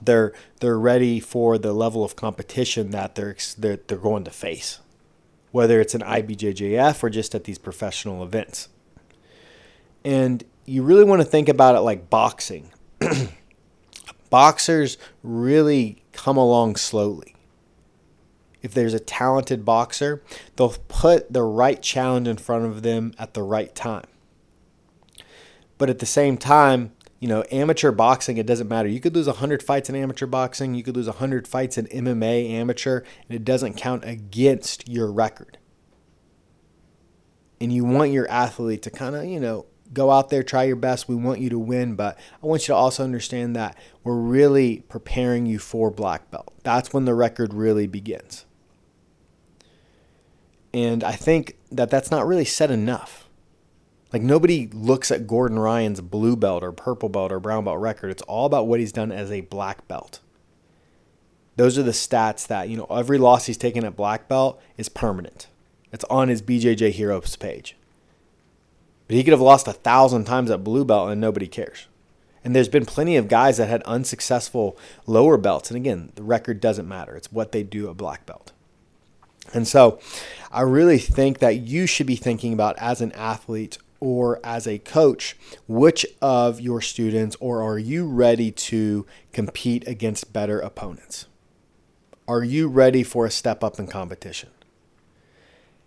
they're 0.00 0.32
they're 0.60 0.78
ready 0.78 1.20
for 1.20 1.58
the 1.58 1.72
level 1.72 2.04
of 2.04 2.16
competition 2.16 2.90
that 2.92 3.14
they're 3.14 3.36
they're, 3.58 3.78
they're 3.86 3.98
going 3.98 4.24
to 4.24 4.30
face, 4.30 4.78
whether 5.52 5.80
it's 5.80 5.94
an 5.94 6.02
IBJJF 6.02 7.02
or 7.02 7.10
just 7.10 7.34
at 7.34 7.44
these 7.44 7.58
professional 7.58 8.22
events. 8.22 8.68
And 10.04 10.42
you 10.64 10.82
really 10.82 11.04
want 11.04 11.20
to 11.20 11.26
think 11.26 11.48
about 11.48 11.76
it 11.76 11.80
like 11.80 12.10
boxing. 12.10 12.72
Boxers 14.30 14.98
really 15.22 16.02
come 16.12 16.36
along 16.36 16.76
slowly 16.76 17.32
if 18.62 18.72
there's 18.72 18.94
a 18.94 19.00
talented 19.00 19.64
boxer, 19.64 20.22
they'll 20.56 20.76
put 20.88 21.32
the 21.32 21.42
right 21.42 21.82
challenge 21.82 22.28
in 22.28 22.36
front 22.36 22.64
of 22.64 22.82
them 22.82 23.12
at 23.18 23.34
the 23.34 23.42
right 23.42 23.74
time. 23.74 24.06
But 25.78 25.90
at 25.90 25.98
the 25.98 26.06
same 26.06 26.36
time, 26.36 26.92
you 27.22 27.28
know, 27.28 27.44
amateur 27.52 27.92
boxing, 27.92 28.36
it 28.36 28.46
doesn't 28.46 28.66
matter. 28.66 28.88
You 28.88 28.98
could 28.98 29.14
lose 29.14 29.28
100 29.28 29.62
fights 29.62 29.88
in 29.88 29.94
amateur 29.94 30.26
boxing, 30.26 30.74
you 30.74 30.82
could 30.82 30.96
lose 30.96 31.06
100 31.06 31.46
fights 31.46 31.78
in 31.78 31.86
MMA 31.86 32.50
amateur, 32.50 33.04
and 33.28 33.36
it 33.36 33.44
doesn't 33.44 33.74
count 33.74 34.02
against 34.04 34.88
your 34.88 35.10
record. 35.12 35.56
And 37.60 37.72
you 37.72 37.84
want 37.84 38.10
your 38.10 38.28
athlete 38.28 38.82
to 38.82 38.90
kind 38.90 39.14
of, 39.14 39.24
you 39.24 39.38
know, 39.38 39.66
go 39.92 40.10
out 40.10 40.30
there, 40.30 40.42
try 40.42 40.64
your 40.64 40.74
best. 40.74 41.08
We 41.08 41.14
want 41.14 41.38
you 41.38 41.48
to 41.50 41.60
win, 41.60 41.94
but 41.94 42.18
I 42.42 42.46
want 42.46 42.62
you 42.62 42.74
to 42.74 42.74
also 42.74 43.04
understand 43.04 43.54
that 43.54 43.78
we're 44.02 44.16
really 44.16 44.80
preparing 44.88 45.46
you 45.46 45.60
for 45.60 45.92
black 45.92 46.28
belt. 46.32 46.52
That's 46.64 46.92
when 46.92 47.04
the 47.04 47.14
record 47.14 47.54
really 47.54 47.86
begins. 47.86 48.46
And 50.74 51.04
I 51.04 51.12
think 51.12 51.56
that 51.70 51.88
that's 51.88 52.10
not 52.10 52.26
really 52.26 52.44
said 52.44 52.72
enough. 52.72 53.28
Like 54.12 54.22
nobody 54.22 54.68
looks 54.72 55.10
at 55.10 55.26
Gordon 55.26 55.58
Ryan's 55.58 56.00
blue 56.00 56.36
belt 56.36 56.62
or 56.62 56.72
purple 56.72 57.08
belt 57.08 57.32
or 57.32 57.40
brown 57.40 57.64
belt 57.64 57.80
record. 57.80 58.10
It's 58.10 58.22
all 58.22 58.46
about 58.46 58.66
what 58.66 58.80
he's 58.80 58.92
done 58.92 59.10
as 59.10 59.30
a 59.30 59.40
black 59.40 59.88
belt. 59.88 60.20
Those 61.56 61.78
are 61.78 61.82
the 61.82 61.92
stats 61.92 62.46
that, 62.46 62.68
you 62.68 62.76
know, 62.76 62.86
every 62.86 63.18
loss 63.18 63.46
he's 63.46 63.56
taken 63.56 63.84
at 63.84 63.96
black 63.96 64.28
belt 64.28 64.60
is 64.76 64.88
permanent. 64.88 65.48
It's 65.92 66.04
on 66.04 66.28
his 66.28 66.42
BJJ 66.42 66.92
Heroes 66.92 67.36
page. 67.36 67.76
But 69.06 69.16
he 69.16 69.24
could 69.24 69.32
have 69.32 69.40
lost 69.40 69.68
a 69.68 69.72
thousand 69.72 70.24
times 70.24 70.50
at 70.50 70.64
blue 70.64 70.84
belt 70.84 71.10
and 71.10 71.20
nobody 71.20 71.46
cares. 71.46 71.86
And 72.44 72.56
there's 72.56 72.68
been 72.68 72.86
plenty 72.86 73.16
of 73.16 73.28
guys 73.28 73.58
that 73.58 73.68
had 73.68 73.82
unsuccessful 73.82 74.76
lower 75.06 75.36
belts. 75.36 75.70
And 75.70 75.76
again, 75.76 76.12
the 76.16 76.22
record 76.22 76.60
doesn't 76.60 76.88
matter. 76.88 77.16
It's 77.16 77.30
what 77.30 77.52
they 77.52 77.62
do 77.62 77.88
at 77.88 77.96
black 77.96 78.26
belt. 78.26 78.52
And 79.54 79.68
so 79.68 80.00
I 80.50 80.62
really 80.62 80.98
think 80.98 81.38
that 81.38 81.56
you 81.56 81.86
should 81.86 82.06
be 82.06 82.16
thinking 82.16 82.52
about 82.52 82.76
as 82.78 83.00
an 83.00 83.12
athlete 83.12 83.78
or 84.02 84.40
as 84.42 84.66
a 84.66 84.80
coach, 84.80 85.36
which 85.68 86.04
of 86.20 86.60
your 86.60 86.80
students 86.80 87.36
or 87.38 87.62
are 87.62 87.78
you 87.78 88.04
ready 88.04 88.50
to 88.50 89.06
compete 89.32 89.86
against 89.86 90.32
better 90.32 90.58
opponents? 90.58 91.26
Are 92.26 92.42
you 92.42 92.66
ready 92.66 93.04
for 93.04 93.26
a 93.26 93.30
step 93.30 93.62
up 93.62 93.78
in 93.78 93.86
competition? 93.86 94.50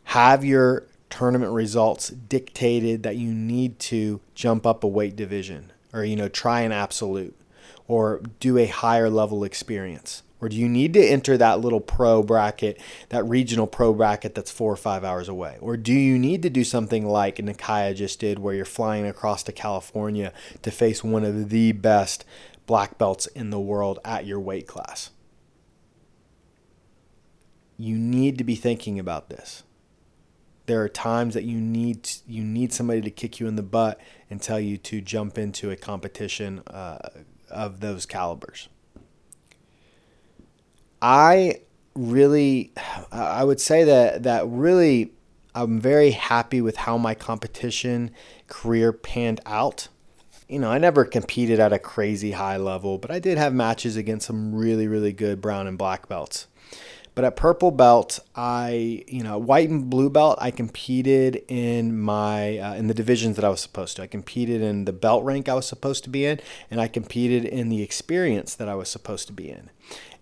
Have 0.06 0.46
your 0.46 0.88
tournament 1.10 1.52
results 1.52 2.08
dictated 2.08 3.04
that 3.04 3.18
you 3.18 3.34
need 3.34 3.80
to 3.80 4.22
jump 4.34 4.66
up 4.66 4.86
a 4.86 4.88
weight 4.88 5.18
division 5.18 5.74
or 5.92 6.06
you 6.06 6.16
know 6.16 6.30
try 6.30 6.62
an 6.62 6.72
absolute 6.72 7.36
or 7.86 8.22
do 8.40 8.58
a 8.58 8.68
higher 8.68 9.10
level 9.10 9.44
experience? 9.44 10.24
Or 10.46 10.50
do 10.50 10.58
you 10.58 10.70
need 10.70 10.94
to 10.94 11.04
enter 11.04 11.40
that 11.40 11.62
little 11.62 11.80
pro 11.80 12.22
bracket, 12.22 12.80
that 13.10 13.24
regional 13.24 13.66
pro 13.66 13.92
bracket 13.96 14.36
that's 14.36 14.52
four 14.52 14.72
or 14.72 14.76
five 14.76 15.04
hours 15.04 15.28
away? 15.28 15.58
Or 15.60 15.76
do 15.76 15.92
you 15.92 16.20
need 16.20 16.44
to 16.44 16.52
do 16.52 16.64
something 16.64 17.04
like 17.04 17.38
Nakia 17.38 17.96
just 17.96 18.20
did, 18.20 18.38
where 18.38 18.54
you're 18.54 18.64
flying 18.64 19.08
across 19.08 19.42
to 19.42 19.52
California 19.52 20.32
to 20.62 20.70
face 20.70 21.04
one 21.04 21.24
of 21.24 21.50
the 21.50 21.72
best 21.72 22.26
black 22.68 23.00
belts 23.00 23.26
in 23.26 23.50
the 23.50 23.60
world 23.60 23.98
at 24.06 24.28
your 24.28 24.40
weight 24.40 24.68
class? 24.68 25.10
You 27.76 27.98
need 27.98 28.38
to 28.38 28.44
be 28.44 28.54
thinking 28.54 29.00
about 29.00 29.32
this. 29.32 29.64
There 30.68 30.84
are 30.84 30.90
times 30.90 31.34
that 31.34 31.46
you 31.46 31.60
need 31.60 32.08
you 32.28 32.44
need 32.44 32.72
somebody 32.72 33.02
to 33.02 33.10
kick 33.10 33.40
you 33.40 33.48
in 33.48 33.56
the 33.56 33.64
butt 33.64 34.00
and 34.30 34.40
tell 34.40 34.60
you 34.60 34.78
to 34.78 35.02
jump 35.02 35.40
into 35.40 35.72
a 35.72 35.76
competition 35.76 36.62
uh, 36.68 37.00
of 37.50 37.80
those 37.80 38.06
calibers. 38.06 38.70
I 41.06 41.62
really 41.94 42.74
I 43.12 43.44
would 43.44 43.62
say 43.62 43.84
that 43.84 44.24
that 44.24 44.48
really 44.48 45.12
I'm 45.54 45.80
very 45.80 46.12
happy 46.12 46.62
with 46.62 46.78
how 46.78 46.98
my 46.98 47.14
competition 47.14 48.10
career 48.48 48.92
panned 48.92 49.40
out. 49.46 49.88
You 50.50 50.58
know, 50.58 50.72
I 50.72 50.80
never 50.80 51.06
competed 51.06 51.60
at 51.60 51.72
a 51.72 51.78
crazy 51.78 52.32
high 52.32 52.58
level, 52.58 52.98
but 52.98 53.12
I 53.12 53.20
did 53.20 53.38
have 53.38 53.54
matches 53.54 53.96
against 53.96 54.26
some 54.26 54.56
really, 54.56 54.88
really 54.88 55.14
good 55.14 55.42
brown 55.42 55.68
and 55.68 55.78
black 55.78 56.10
belts. 56.10 56.48
But 57.14 57.24
at 57.24 57.36
purple 57.36 57.72
belt, 57.72 58.20
I, 58.36 59.04
you 59.08 59.24
know, 59.24 59.38
white 59.38 59.70
and 59.70 59.90
blue 59.90 60.10
belt, 60.10 60.38
I 60.42 60.52
competed 60.52 61.44
in 61.48 61.98
my 61.98 62.58
uh, 62.58 62.74
in 62.74 62.88
the 62.88 62.94
divisions 62.96 63.36
that 63.36 63.46
I 63.46 63.50
was 63.50 63.62
supposed 63.62 63.96
to. 63.98 64.02
I 64.02 64.08
competed 64.08 64.62
in 64.62 64.86
the 64.86 64.92
belt 64.92 65.24
rank 65.24 65.48
I 65.48 65.54
was 65.54 65.68
supposed 65.68 66.04
to 66.06 66.10
be 66.10 66.26
in, 66.26 66.40
and 66.72 66.82
I 66.82 66.88
competed 66.88 67.46
in 67.46 67.70
the 67.70 67.84
experience 67.84 68.56
that 68.56 68.68
I 68.68 68.76
was 68.76 68.90
supposed 68.90 69.28
to 69.28 69.34
be 69.34 69.52
in. 69.52 69.70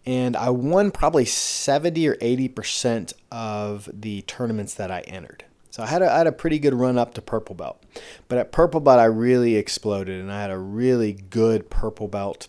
And 0.06 0.36
I 0.36 0.50
won 0.50 0.92
probably 0.92 1.26
70 1.26 2.08
or 2.08 2.16
80% 2.16 3.14
of 3.32 3.90
the 3.94 4.22
tournaments 4.24 4.74
that 4.76 4.92
I 4.92 5.02
entered. 5.02 5.46
So 5.70 5.82
I 5.82 5.88
had, 5.88 6.02
a, 6.02 6.12
I 6.12 6.18
had 6.20 6.28
a 6.28 6.32
pretty 6.32 6.60
good 6.60 6.74
run 6.74 6.98
up 6.98 7.14
to 7.16 7.22
purple 7.22 7.56
belt. 7.56 7.84
But 8.28 8.38
at 8.38 8.52
purple 8.52 8.80
belt, 8.80 9.00
I 9.00 9.06
really 9.06 9.56
exploded 9.56 10.20
and 10.20 10.32
I 10.32 10.42
had 10.42 10.52
a 10.52 10.58
really 10.58 11.14
good 11.14 11.70
purple 11.70 12.08
belt 12.08 12.48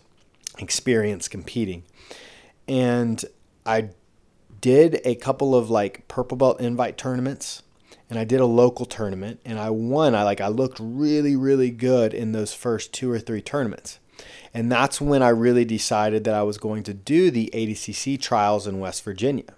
experience 0.59 1.27
competing. 1.27 1.83
And 2.67 3.23
I 3.65 3.89
did 4.61 5.01
a 5.05 5.15
couple 5.15 5.55
of 5.55 5.69
like 5.69 6.07
purple 6.07 6.37
belt 6.37 6.59
invite 6.59 6.97
tournaments 6.97 7.63
and 8.09 8.19
I 8.19 8.23
did 8.23 8.39
a 8.39 8.45
local 8.45 8.85
tournament 8.85 9.39
and 9.45 9.59
I 9.59 9.69
won. 9.69 10.15
I 10.15 10.23
like 10.23 10.41
I 10.41 10.47
looked 10.47 10.79
really 10.79 11.35
really 11.35 11.71
good 11.71 12.13
in 12.13 12.31
those 12.31 12.53
first 12.53 12.93
two 12.93 13.11
or 13.11 13.19
three 13.19 13.41
tournaments. 13.41 13.99
And 14.53 14.71
that's 14.71 15.01
when 15.01 15.21
I 15.21 15.29
really 15.29 15.65
decided 15.65 16.23
that 16.23 16.33
I 16.33 16.43
was 16.43 16.57
going 16.57 16.83
to 16.83 16.93
do 16.93 17.31
the 17.31 17.49
ADCC 17.53 18.19
trials 18.19 18.67
in 18.67 18.79
West 18.79 19.03
Virginia. 19.03 19.53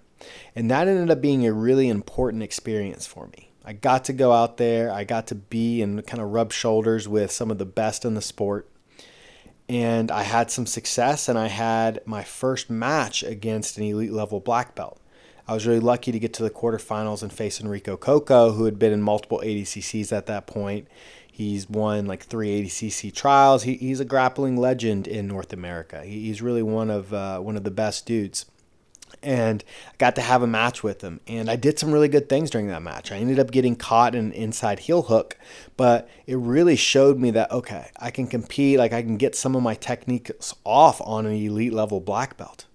And 0.54 0.70
that 0.70 0.88
ended 0.88 1.10
up 1.10 1.20
being 1.20 1.46
a 1.46 1.52
really 1.52 1.88
important 1.88 2.42
experience 2.42 3.06
for 3.06 3.28
me. 3.28 3.50
I 3.64 3.74
got 3.74 4.04
to 4.04 4.12
go 4.12 4.32
out 4.32 4.56
there, 4.56 4.90
I 4.90 5.04
got 5.04 5.26
to 5.28 5.34
be 5.34 5.82
and 5.82 6.06
kind 6.06 6.22
of 6.22 6.30
rub 6.30 6.52
shoulders 6.52 7.06
with 7.06 7.30
some 7.30 7.50
of 7.50 7.58
the 7.58 7.66
best 7.66 8.04
in 8.04 8.14
the 8.14 8.22
sport 8.22 8.68
and 9.68 10.10
I 10.10 10.22
had 10.22 10.50
some 10.50 10.66
success 10.66 11.28
and 11.28 11.38
I 11.38 11.48
had 11.48 12.00
my 12.06 12.24
first 12.24 12.70
match 12.70 13.22
against 13.22 13.76
an 13.76 13.84
elite 13.84 14.12
level 14.12 14.40
black 14.40 14.74
belt. 14.74 14.98
I 15.46 15.54
was 15.54 15.66
really 15.66 15.80
lucky 15.80 16.12
to 16.12 16.18
get 16.18 16.32
to 16.34 16.42
the 16.42 16.50
quarterfinals 16.50 17.22
and 17.22 17.32
face 17.32 17.60
Enrico 17.60 17.96
Cocco, 17.96 18.52
who 18.52 18.64
had 18.64 18.78
been 18.78 18.92
in 18.92 19.02
multiple 19.02 19.40
ADCCs 19.42 20.12
at 20.12 20.26
that 20.26 20.46
point. 20.46 20.88
He's 21.38 21.70
won 21.70 22.06
like 22.06 22.24
three 22.24 22.64
ADCC 22.64 23.14
trials. 23.14 23.62
He, 23.62 23.74
he's 23.76 24.00
a 24.00 24.04
grappling 24.04 24.56
legend 24.56 25.06
in 25.06 25.28
North 25.28 25.52
America. 25.52 26.02
He, 26.04 26.26
he's 26.26 26.42
really 26.42 26.64
one 26.64 26.90
of 26.90 27.14
uh, 27.14 27.38
one 27.38 27.56
of 27.56 27.62
the 27.62 27.70
best 27.70 28.06
dudes 28.06 28.44
and 29.22 29.64
I 29.88 29.94
got 29.98 30.16
to 30.16 30.20
have 30.20 30.42
a 30.42 30.48
match 30.48 30.82
with 30.82 31.00
him. 31.00 31.20
And 31.28 31.48
I 31.48 31.54
did 31.54 31.78
some 31.78 31.92
really 31.92 32.08
good 32.08 32.28
things 32.28 32.50
during 32.50 32.66
that 32.68 32.82
match. 32.82 33.12
I 33.12 33.16
ended 33.16 33.38
up 33.38 33.52
getting 33.52 33.76
caught 33.76 34.16
in 34.16 34.26
an 34.26 34.32
inside 34.32 34.80
heel 34.80 35.02
hook, 35.02 35.36
but 35.76 36.08
it 36.26 36.36
really 36.36 36.76
showed 36.76 37.18
me 37.18 37.30
that, 37.32 37.50
okay, 37.50 37.90
I 37.98 38.10
can 38.10 38.26
compete, 38.26 38.78
like 38.78 38.92
I 38.92 39.02
can 39.02 39.16
get 39.16 39.36
some 39.36 39.54
of 39.54 39.62
my 39.62 39.74
techniques 39.74 40.54
off 40.64 41.00
on 41.04 41.24
an 41.24 41.34
elite 41.34 41.72
level 41.72 42.00
black 42.00 42.36
belt. 42.36 42.66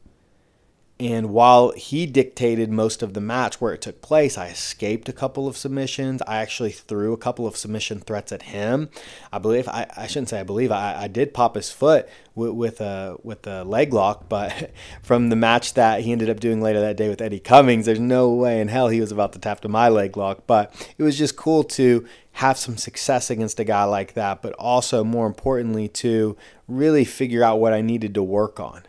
And 1.00 1.32
while 1.32 1.72
he 1.72 2.06
dictated 2.06 2.70
most 2.70 3.02
of 3.02 3.16
the 3.16 3.20
match 3.20 3.60
where 3.60 3.74
it 3.74 3.82
took 3.82 4.02
place, 4.02 4.38
I 4.38 4.48
escaped 4.48 5.10
a 5.10 5.14
couple 5.14 5.48
of 5.48 5.58
submissions. 5.58 6.22
I 6.28 6.38
actually 6.38 6.72
threw 6.72 7.14
a 7.14 7.18
couple 7.18 7.48
of 7.48 7.58
submission 7.58 8.00
threats 8.00 8.32
at 8.32 8.44
him. 8.44 8.90
I 9.32 9.40
believe 9.40 9.68
I, 9.68 9.88
I 9.98 10.06
shouldn't 10.06 10.30
say 10.30 10.40
I 10.40 10.44
believe 10.44 10.72
I, 10.72 11.04
I 11.04 11.08
did 11.08 11.34
pop 11.34 11.56
his 11.56 11.72
foot 11.72 12.08
with, 12.36 12.52
with 12.52 12.80
a 12.80 13.18
with 13.24 13.48
a 13.48 13.64
leg 13.64 13.92
lock, 13.92 14.30
but 14.30 14.72
from 15.02 15.30
the 15.30 15.36
match 15.36 15.74
that 15.74 16.02
he 16.02 16.12
ended 16.12 16.30
up 16.30 16.40
doing 16.40 16.62
later 16.62 16.80
that 16.82 16.96
day 16.98 17.10
with 17.10 17.22
Eddie 17.22 17.40
Cummings, 17.40 17.88
there's 17.88 18.00
no 18.00 18.32
way 18.32 18.62
in 18.62 18.68
hell 18.68 18.90
he 18.90 19.02
was 19.02 19.12
about 19.12 19.34
to 19.34 19.40
tap 19.40 19.62
to 19.62 19.70
my 19.70 19.90
leg 19.90 20.16
lock. 20.16 20.46
But 20.46 20.74
it 21.00 21.04
was 21.04 21.18
just 21.18 21.36
cool 21.36 21.64
to 21.64 22.06
have 22.34 22.58
some 22.58 22.78
success 22.78 23.32
against 23.32 23.60
a 23.60 23.64
guy 23.64 23.84
like 23.86 24.14
that, 24.14 24.44
but 24.44 24.54
also 24.54 25.04
more 25.04 25.26
importantly 25.26 25.88
to 25.88 26.38
really 26.68 27.04
figure 27.04 27.44
out 27.44 27.60
what 27.60 27.74
I 27.74 27.82
needed 27.82 28.14
to 28.14 28.24
work 28.24 28.60
on 28.60 28.84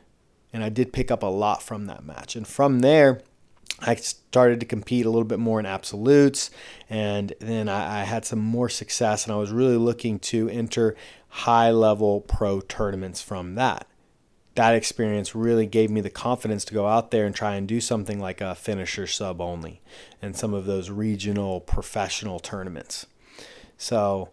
and 0.54 0.62
I 0.62 0.68
did 0.68 0.92
pick 0.92 1.10
up 1.10 1.24
a 1.24 1.26
lot 1.26 1.64
from 1.64 1.86
that 1.86 2.04
match. 2.04 2.36
And 2.36 2.46
from 2.46 2.78
there, 2.78 3.20
I 3.80 3.96
started 3.96 4.60
to 4.60 4.66
compete 4.66 5.04
a 5.04 5.10
little 5.10 5.24
bit 5.24 5.40
more 5.40 5.58
in 5.58 5.66
absolutes, 5.66 6.48
and 6.88 7.34
then 7.40 7.68
I, 7.68 8.02
I, 8.02 8.04
had 8.04 8.24
some 8.24 8.38
more 8.38 8.68
success, 8.68 9.24
and 9.24 9.32
I 9.34 9.36
was 9.36 9.50
really 9.50 9.76
looking 9.76 10.20
to 10.20 10.48
enter 10.48 10.94
high 11.28 11.72
level 11.72 12.20
pro 12.20 12.60
tournaments 12.60 13.20
from 13.20 13.56
that. 13.56 13.88
That 14.54 14.76
experience 14.76 15.34
really 15.34 15.66
gave 15.66 15.90
me 15.90 16.00
the 16.00 16.08
confidence 16.08 16.64
to 16.66 16.74
go 16.74 16.86
out 16.86 17.10
there 17.10 17.26
and 17.26 17.34
try 17.34 17.56
and 17.56 17.66
do 17.66 17.80
something 17.80 18.20
like 18.20 18.40
a 18.40 18.54
finisher 18.54 19.08
sub 19.08 19.40
only 19.40 19.82
and 20.22 20.36
some 20.36 20.54
of 20.54 20.66
those 20.66 20.88
regional 20.88 21.60
professional 21.60 22.38
tournaments. 22.38 23.06
So, 23.76 24.30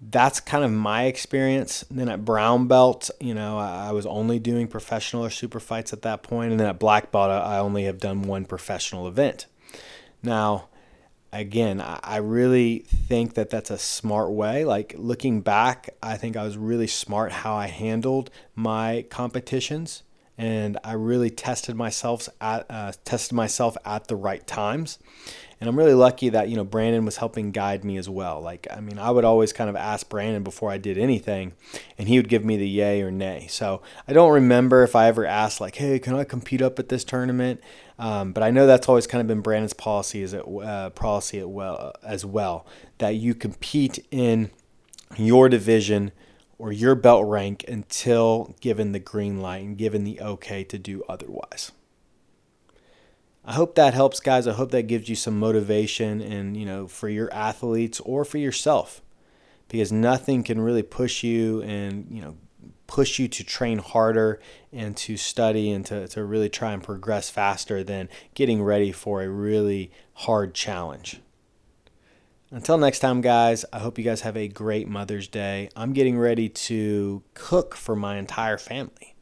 that's 0.00 0.40
kind 0.40 0.64
of 0.64 0.70
my 0.70 1.04
experience. 1.04 1.84
And 1.88 1.98
then 1.98 2.08
at 2.08 2.24
brown 2.24 2.66
belt, 2.68 3.10
you 3.20 3.34
know, 3.34 3.58
I, 3.58 3.92
was 3.92 4.06
only 4.06 4.38
doing 4.38 4.68
professional 4.68 5.24
or 5.24 5.30
super 5.30 5.60
fights 5.60 5.92
at 5.92 6.02
that 6.02 6.22
point, 6.22 6.50
and 6.50 6.60
then 6.60 6.68
at 6.68 6.78
black 6.78 7.10
belt, 7.10 7.30
I 7.30 7.58
only 7.58 7.84
have 7.84 7.98
done 7.98 8.22
one 8.22 8.44
professional 8.44 9.08
event. 9.08 9.46
Now, 10.22 10.68
again, 11.32 11.80
I 11.80 12.16
really 12.16 12.80
think 12.80 13.34
that 13.34 13.50
that's 13.50 13.70
a 13.70 13.78
smart 13.78 14.30
way. 14.30 14.64
Like 14.64 14.94
looking 14.98 15.40
back, 15.40 15.90
I 16.02 16.16
think 16.16 16.36
I 16.36 16.44
was 16.44 16.56
really 16.56 16.86
smart 16.86 17.32
how 17.32 17.54
I 17.54 17.66
handled 17.66 18.30
my 18.54 19.06
competitions, 19.10 20.02
and 20.38 20.78
I 20.84 20.92
really 20.92 21.30
tested 21.30 21.76
myself 21.76 22.28
at 22.40 22.66
uh, 22.70 22.92
tested 23.04 23.34
myself 23.34 23.76
at 23.84 24.08
the 24.08 24.16
right 24.16 24.46
times. 24.46 24.98
And 25.58 25.70
I'm 25.70 25.78
really 25.78 25.94
lucky 25.94 26.28
that, 26.28 26.50
you 26.50 26.56
know, 26.56 26.64
Brandon 26.64 27.06
was 27.06 27.16
helping 27.16 27.50
guide 27.50 27.82
me 27.82 27.96
as 27.96 28.10
well. 28.10 28.42
Like, 28.42 28.66
I 28.70 28.80
mean, 28.80 28.98
I 28.98 29.10
would 29.10 29.24
always 29.24 29.54
kind 29.54 29.70
of 29.70 29.76
ask 29.76 30.06
Brandon 30.06 30.42
before 30.42 30.70
I 30.70 30.76
did 30.76 30.98
anything, 30.98 31.54
and 31.96 32.08
he 32.08 32.18
would 32.18 32.28
give 32.28 32.44
me 32.44 32.58
the 32.58 32.68
yay 32.68 33.00
or 33.00 33.10
nay. 33.10 33.46
So 33.48 33.80
I 34.06 34.12
don't 34.12 34.32
remember 34.32 34.82
if 34.82 34.94
I 34.94 35.08
ever 35.08 35.24
asked, 35.24 35.58
like, 35.58 35.76
hey, 35.76 35.98
can 35.98 36.14
I 36.14 36.24
compete 36.24 36.60
up 36.60 36.78
at 36.78 36.90
this 36.90 37.04
tournament? 37.04 37.62
Um, 37.98 38.32
but 38.32 38.42
I 38.42 38.50
know 38.50 38.66
that's 38.66 38.86
always 38.86 39.06
kind 39.06 39.22
of 39.22 39.28
been 39.28 39.40
Brandon's 39.40 39.72
policy 39.72 40.22
as, 40.22 40.34
it, 40.34 40.44
uh, 40.46 40.90
policy 40.90 41.42
well, 41.42 41.94
as 42.02 42.26
well, 42.26 42.66
that 42.98 43.14
you 43.14 43.34
compete 43.34 44.06
in 44.10 44.50
your 45.16 45.48
division 45.48 46.12
or 46.58 46.72
your 46.72 46.94
belt 46.94 47.26
rank 47.26 47.64
until 47.68 48.54
given 48.60 48.92
the 48.92 48.98
green 48.98 49.40
light 49.40 49.64
and 49.64 49.76
given 49.76 50.04
the 50.04 50.20
okay 50.20 50.64
to 50.64 50.78
do 50.78 51.02
otherwise. 51.08 51.72
I 53.44 53.52
hope 53.52 53.76
that 53.76 53.94
helps, 53.94 54.18
guys. 54.18 54.48
I 54.48 54.54
hope 54.54 54.72
that 54.72 54.88
gives 54.88 55.08
you 55.08 55.14
some 55.14 55.38
motivation 55.38 56.20
and, 56.20 56.56
you 56.56 56.66
know, 56.66 56.88
for 56.88 57.08
your 57.08 57.32
athletes 57.32 58.00
or 58.00 58.24
for 58.24 58.38
yourself 58.38 59.02
because 59.68 59.92
nothing 59.92 60.42
can 60.42 60.60
really 60.60 60.82
push 60.82 61.22
you 61.22 61.62
and, 61.62 62.06
you 62.10 62.22
know, 62.22 62.36
push 62.86 63.18
you 63.18 63.28
to 63.28 63.44
train 63.44 63.78
harder 63.78 64.40
and 64.72 64.96
to 64.96 65.16
study 65.16 65.70
and 65.70 65.86
to, 65.86 66.08
to 66.08 66.24
really 66.24 66.48
try 66.48 66.72
and 66.72 66.82
progress 66.82 67.30
faster 67.30 67.84
than 67.84 68.08
getting 68.34 68.62
ready 68.62 68.92
for 68.92 69.22
a 69.22 69.28
really 69.28 69.92
hard 70.14 70.54
challenge. 70.54 71.20
Until 72.56 72.78
next 72.78 73.00
time, 73.00 73.20
guys, 73.20 73.66
I 73.70 73.80
hope 73.80 73.98
you 73.98 74.04
guys 74.04 74.22
have 74.22 74.34
a 74.34 74.48
great 74.48 74.88
Mother's 74.88 75.28
Day. 75.28 75.68
I'm 75.76 75.92
getting 75.92 76.18
ready 76.18 76.48
to 76.48 77.22
cook 77.34 77.74
for 77.74 77.94
my 77.94 78.16
entire 78.16 78.56
family 78.56 79.14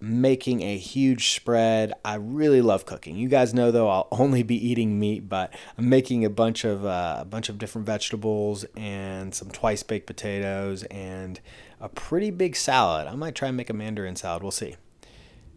making 0.00 0.62
a 0.62 0.78
huge 0.78 1.34
spread. 1.34 1.92
I 2.02 2.14
really 2.14 2.62
love 2.62 2.86
cooking. 2.86 3.14
You 3.16 3.28
guys 3.28 3.52
know 3.52 3.70
though 3.70 3.90
I'll 3.90 4.08
only 4.12 4.42
be 4.42 4.56
eating 4.56 4.98
meat, 4.98 5.28
but 5.28 5.52
I'm 5.76 5.90
making 5.90 6.24
a 6.24 6.30
bunch 6.30 6.64
of 6.64 6.86
uh, 6.86 7.18
a 7.20 7.24
bunch 7.26 7.50
of 7.50 7.58
different 7.58 7.86
vegetables 7.86 8.64
and 8.74 9.34
some 9.34 9.50
twice 9.50 9.82
baked 9.82 10.06
potatoes 10.06 10.84
and 10.84 11.40
a 11.78 11.90
pretty 11.90 12.30
big 12.30 12.56
salad. 12.56 13.06
I 13.06 13.14
might 13.16 13.34
try 13.34 13.48
and 13.48 13.56
make 13.58 13.68
a 13.68 13.74
mandarin 13.74 14.16
salad. 14.16 14.42
We'll 14.42 14.50
see. 14.50 14.76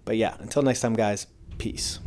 But 0.04 0.18
yeah, 0.18 0.36
until 0.40 0.64
next 0.64 0.82
time 0.82 0.96
guys, 0.96 1.28
peace. 1.60 2.00